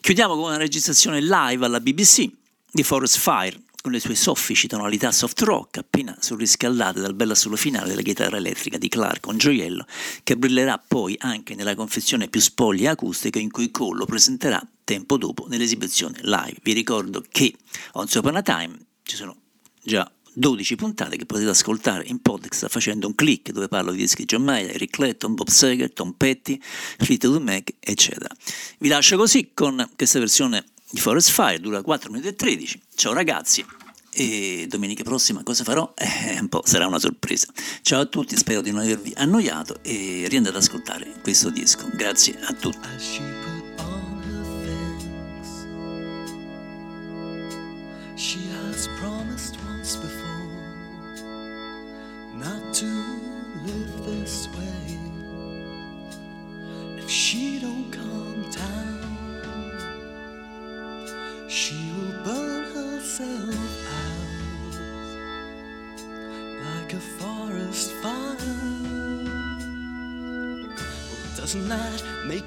Chiudiamo 0.02 0.36
con 0.36 0.44
una 0.44 0.58
registrazione 0.58 1.22
live 1.22 1.66
alla 1.66 1.80
BBC 1.80 2.30
di 2.72 2.84
Forest 2.84 3.18
Fire 3.18 3.60
con 3.82 3.92
le 3.92 4.00
sue 4.00 4.16
soffici 4.16 4.68
tonalità 4.68 5.12
soft 5.12 5.40
rock 5.42 5.78
appena 5.78 6.18
surriscaldate 6.20 7.00
dal 7.00 7.14
bello 7.14 7.32
assolo 7.32 7.56
finale 7.56 7.90
della 7.90 8.02
chitarra 8.02 8.38
elettrica 8.38 8.78
di 8.78 8.90
Clark, 8.90 9.28
un 9.28 9.38
gioiello 9.38 9.86
che 10.24 10.36
brillerà 10.36 10.78
poi 10.86 11.16
anche 11.20 11.56
nella 11.56 11.76
confezione 11.76 12.28
più 12.28 12.42
spoglia 12.42 12.92
acustica 12.92 13.40
in 13.40 13.50
cui 13.50 13.72
Cole 13.72 14.00
lo 14.00 14.06
presenterà 14.06 14.62
tempo 14.84 15.18
dopo 15.18 15.48
nell'esibizione 15.48 16.20
live. 16.24 16.58
Vi 16.62 16.74
ricordo 16.74 17.24
che 17.30 17.56
Once 17.94 18.18
Upon 18.18 18.36
a 18.36 18.42
Time 18.42 18.78
ci 19.04 19.16
sono 19.16 19.36
già 19.82 20.12
12 20.34 20.76
puntate 20.76 21.18
che 21.18 21.26
potete 21.26 21.50
ascoltare 21.50 22.06
in 22.06 22.22
podcast 22.22 22.68
facendo 22.68 23.08
un 23.08 23.16
click 23.16 23.52
dove 23.52 23.68
parlo 23.68 23.92
di 23.92 23.98
dischi 23.98 24.26
John 24.26 24.44
Mayer, 24.44 24.76
Eric 24.76 24.92
Clapton, 24.92 25.36
Bob 25.36 25.48
Seger, 25.48 25.92
Tom 25.92 26.14
Petty, 26.14 26.60
Fleetwood 26.62 27.42
Mac, 27.42 27.74
eccetera. 27.80 28.30
Vi 28.78 28.88
lascio 28.88 29.18
così 29.18 29.52
con 29.54 29.90
questa 29.96 30.20
versione 30.20 30.66
di 30.92 31.00
Forest 31.00 31.32
Fire, 31.32 31.60
dura 31.60 31.82
4 31.82 32.10
minuti 32.10 32.30
e 32.30 32.36
13. 32.36 32.82
Ciao 32.96 33.14
ragazzi 33.14 33.66
e 34.12 34.66
domenica 34.68 35.04
prossima 35.04 35.44
cosa 35.44 35.64
farò? 35.64 35.94
Eh, 35.98 36.40
un 36.40 36.50
po' 36.50 36.62
sarà 36.66 36.88
una 36.88 37.00
sorpresa. 37.00 37.48
Ciao 37.82 38.02
a 38.02 38.06
tutti, 38.06 38.36
spero 38.38 38.62
di 38.62 38.72
non 38.72 38.82
avervi 38.82 39.14
annoiato 39.16 39.80
e 39.82 40.26
riandate 40.28 40.56
ad 40.56 40.62
ascoltare 40.62 41.14
questo 41.22 41.50
disco. 41.50 41.88
Grazie 41.94 42.40
a 42.42 42.54
tutti. 42.54 43.49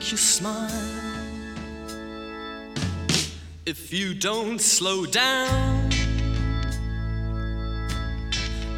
Make 0.02 0.10
you 0.10 0.18
smile? 0.18 0.68
If 3.64 3.92
you 3.92 4.14
don't 4.14 4.60
slow 4.60 5.06
down, 5.06 5.90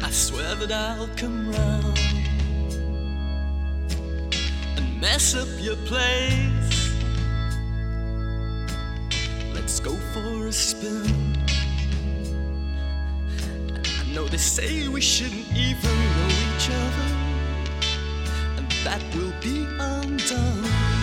I 0.03 0.11
swear 0.11 0.53
that 0.55 0.71
I'll 0.71 1.09
come 1.17 1.49
round 1.51 1.97
and 4.77 5.01
mess 5.01 5.35
up 5.35 5.47
your 5.59 5.77
place. 5.87 6.91
Let's 9.55 9.79
go 9.79 9.95
for 10.13 10.45
a 10.45 10.51
spin. 10.51 11.37
I 13.99 14.13
know 14.13 14.27
they 14.27 14.37
say 14.37 14.87
we 14.87 15.01
shouldn't 15.01 15.47
even 15.55 15.95
know 16.15 16.29
each 16.45 16.69
other 16.69 17.07
and 18.57 18.71
that 18.83 19.01
will 19.15 19.33
be 19.41 19.65
undone. 19.79 20.94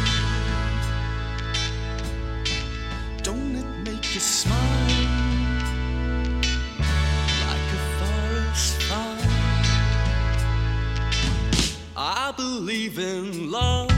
believe 12.73 12.99
in 12.99 13.51
love. 13.51 13.91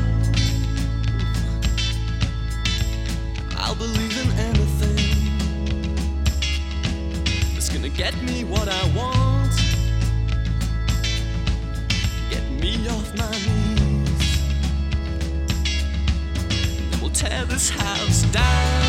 I'll 3.57 3.75
believe 3.75 4.17
in 4.23 4.31
anything 4.33 5.31
that's 7.55 7.69
gonna 7.69 7.89
get 7.89 8.15
me 8.23 8.45
what 8.45 8.69
I 8.69 8.85
want, 8.97 9.55
get 12.31 12.45
me 12.61 12.89
off 12.89 13.17
my 13.17 13.31
knees. 13.47 14.41
Then 16.91 17.01
we'll 17.01 17.11
tear 17.11 17.45
this 17.45 17.71
house 17.71 18.23
down. 18.33 18.84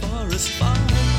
forest 0.00 0.48
fire. 0.58 1.15